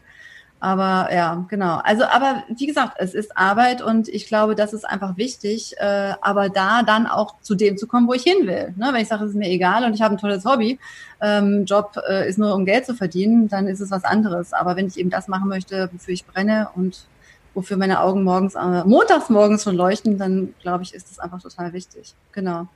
Aber 0.61 1.07
ja, 1.13 1.45
genau. 1.49 1.79
Also, 1.83 2.03
aber 2.03 2.43
wie 2.49 2.67
gesagt, 2.67 2.97
es 2.99 3.13
ist 3.13 3.37
Arbeit 3.37 3.81
und 3.81 4.09
ich 4.09 4.27
glaube, 4.27 4.55
das 4.55 4.73
ist 4.73 4.83
einfach 4.83 5.15
wichtig. 5.15 5.75
Äh, 5.77 6.13
aber 6.21 6.49
da 6.49 6.83
dann 6.83 7.07
auch 7.07 7.39
zu 7.41 7.55
dem 7.55 7.77
zu 7.77 7.87
kommen, 7.87 8.07
wo 8.07 8.13
ich 8.13 8.23
hin 8.23 8.45
will. 8.45 8.73
Ne? 8.75 8.89
Wenn 8.91 9.01
ich 9.01 9.07
sage, 9.07 9.23
es 9.23 9.31
ist 9.31 9.37
mir 9.37 9.49
egal 9.49 9.85
und 9.85 9.93
ich 9.93 10.01
habe 10.01 10.15
ein 10.15 10.17
tolles 10.17 10.43
Hobby, 10.43 10.77
ähm, 11.21 11.63
Job 11.65 11.95
äh, 12.09 12.27
ist 12.27 12.37
nur 12.37 12.53
um 12.53 12.65
Geld 12.65 12.85
zu 12.85 12.93
verdienen, 12.93 13.47
dann 13.47 13.67
ist 13.67 13.79
es 13.79 13.89
was 13.89 14.03
anderes. 14.03 14.51
Aber 14.51 14.75
wenn 14.75 14.87
ich 14.87 14.99
eben 14.99 15.09
das 15.09 15.29
machen 15.29 15.47
möchte, 15.47 15.89
wofür 15.93 16.13
ich 16.13 16.25
brenne 16.25 16.67
und 16.75 17.05
wofür 17.53 17.77
meine 17.77 18.01
Augen 18.01 18.23
morgens, 18.23 18.55
äh, 18.55 18.83
montags 18.85 19.29
morgens 19.29 19.63
schon 19.63 19.75
leuchten, 19.75 20.17
dann 20.17 20.53
glaube 20.61 20.83
ich, 20.83 20.93
ist 20.93 21.09
das 21.09 21.19
einfach 21.19 21.41
total 21.41 21.73
wichtig. 21.73 22.13
Genau. 22.31 22.67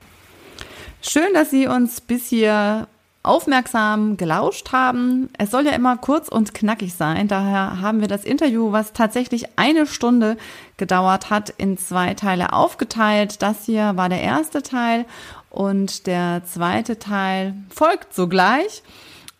Schön, 1.02 1.34
dass 1.34 1.50
Sie 1.50 1.66
uns 1.66 2.00
bis 2.00 2.28
hier 2.28 2.88
aufmerksam 3.24 4.16
gelauscht 4.18 4.72
haben. 4.72 5.30
Es 5.38 5.50
soll 5.50 5.64
ja 5.66 5.72
immer 5.72 5.96
kurz 5.96 6.28
und 6.28 6.52
knackig 6.52 6.94
sein. 6.94 7.26
Daher 7.26 7.80
haben 7.80 8.00
wir 8.00 8.08
das 8.08 8.24
Interview, 8.24 8.70
was 8.70 8.92
tatsächlich 8.92 9.58
eine 9.58 9.86
Stunde 9.86 10.36
gedauert 10.76 11.30
hat, 11.30 11.50
in 11.50 11.78
zwei 11.78 12.14
Teile 12.14 12.52
aufgeteilt. 12.52 13.40
Das 13.42 13.64
hier 13.64 13.96
war 13.96 14.10
der 14.10 14.20
erste 14.20 14.62
Teil 14.62 15.06
und 15.48 16.06
der 16.06 16.42
zweite 16.44 16.98
Teil 16.98 17.54
folgt 17.70 18.14
sogleich. 18.14 18.82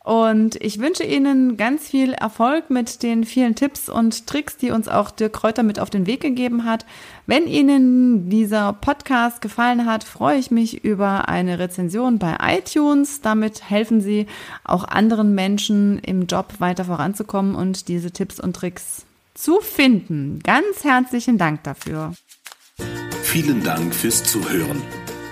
Und 0.04 0.62
ich 0.62 0.80
wünsche 0.80 1.02
Ihnen 1.02 1.56
ganz 1.56 1.88
viel 1.88 2.12
Erfolg 2.12 2.68
mit 2.68 3.02
den 3.02 3.24
vielen 3.24 3.54
Tipps 3.54 3.88
und 3.88 4.26
Tricks, 4.26 4.58
die 4.58 4.70
uns 4.70 4.86
auch 4.86 5.10
Dirk 5.10 5.32
Kräuter 5.32 5.62
mit 5.62 5.80
auf 5.80 5.88
den 5.88 6.06
Weg 6.06 6.20
gegeben 6.20 6.66
hat. 6.66 6.84
Wenn 7.26 7.46
Ihnen 7.46 8.28
dieser 8.28 8.74
Podcast 8.74 9.40
gefallen 9.40 9.86
hat, 9.86 10.04
freue 10.04 10.38
ich 10.38 10.50
mich 10.50 10.84
über 10.84 11.30
eine 11.30 11.58
Rezension 11.58 12.18
bei 12.18 12.36
iTunes. 12.42 13.22
Damit 13.22 13.70
helfen 13.70 14.02
Sie 14.02 14.26
auch 14.62 14.84
anderen 14.84 15.34
Menschen 15.34 16.00
im 16.00 16.26
Job 16.26 16.52
weiter 16.58 16.84
voranzukommen 16.84 17.54
und 17.54 17.88
diese 17.88 18.10
Tipps 18.10 18.38
und 18.38 18.54
Tricks 18.54 19.06
zu 19.32 19.60
finden. 19.62 20.40
Ganz 20.44 20.84
herzlichen 20.84 21.38
Dank 21.38 21.62
dafür. 21.64 22.12
Vielen 23.22 23.64
Dank 23.64 23.94
fürs 23.94 24.22
Zuhören. 24.22 24.82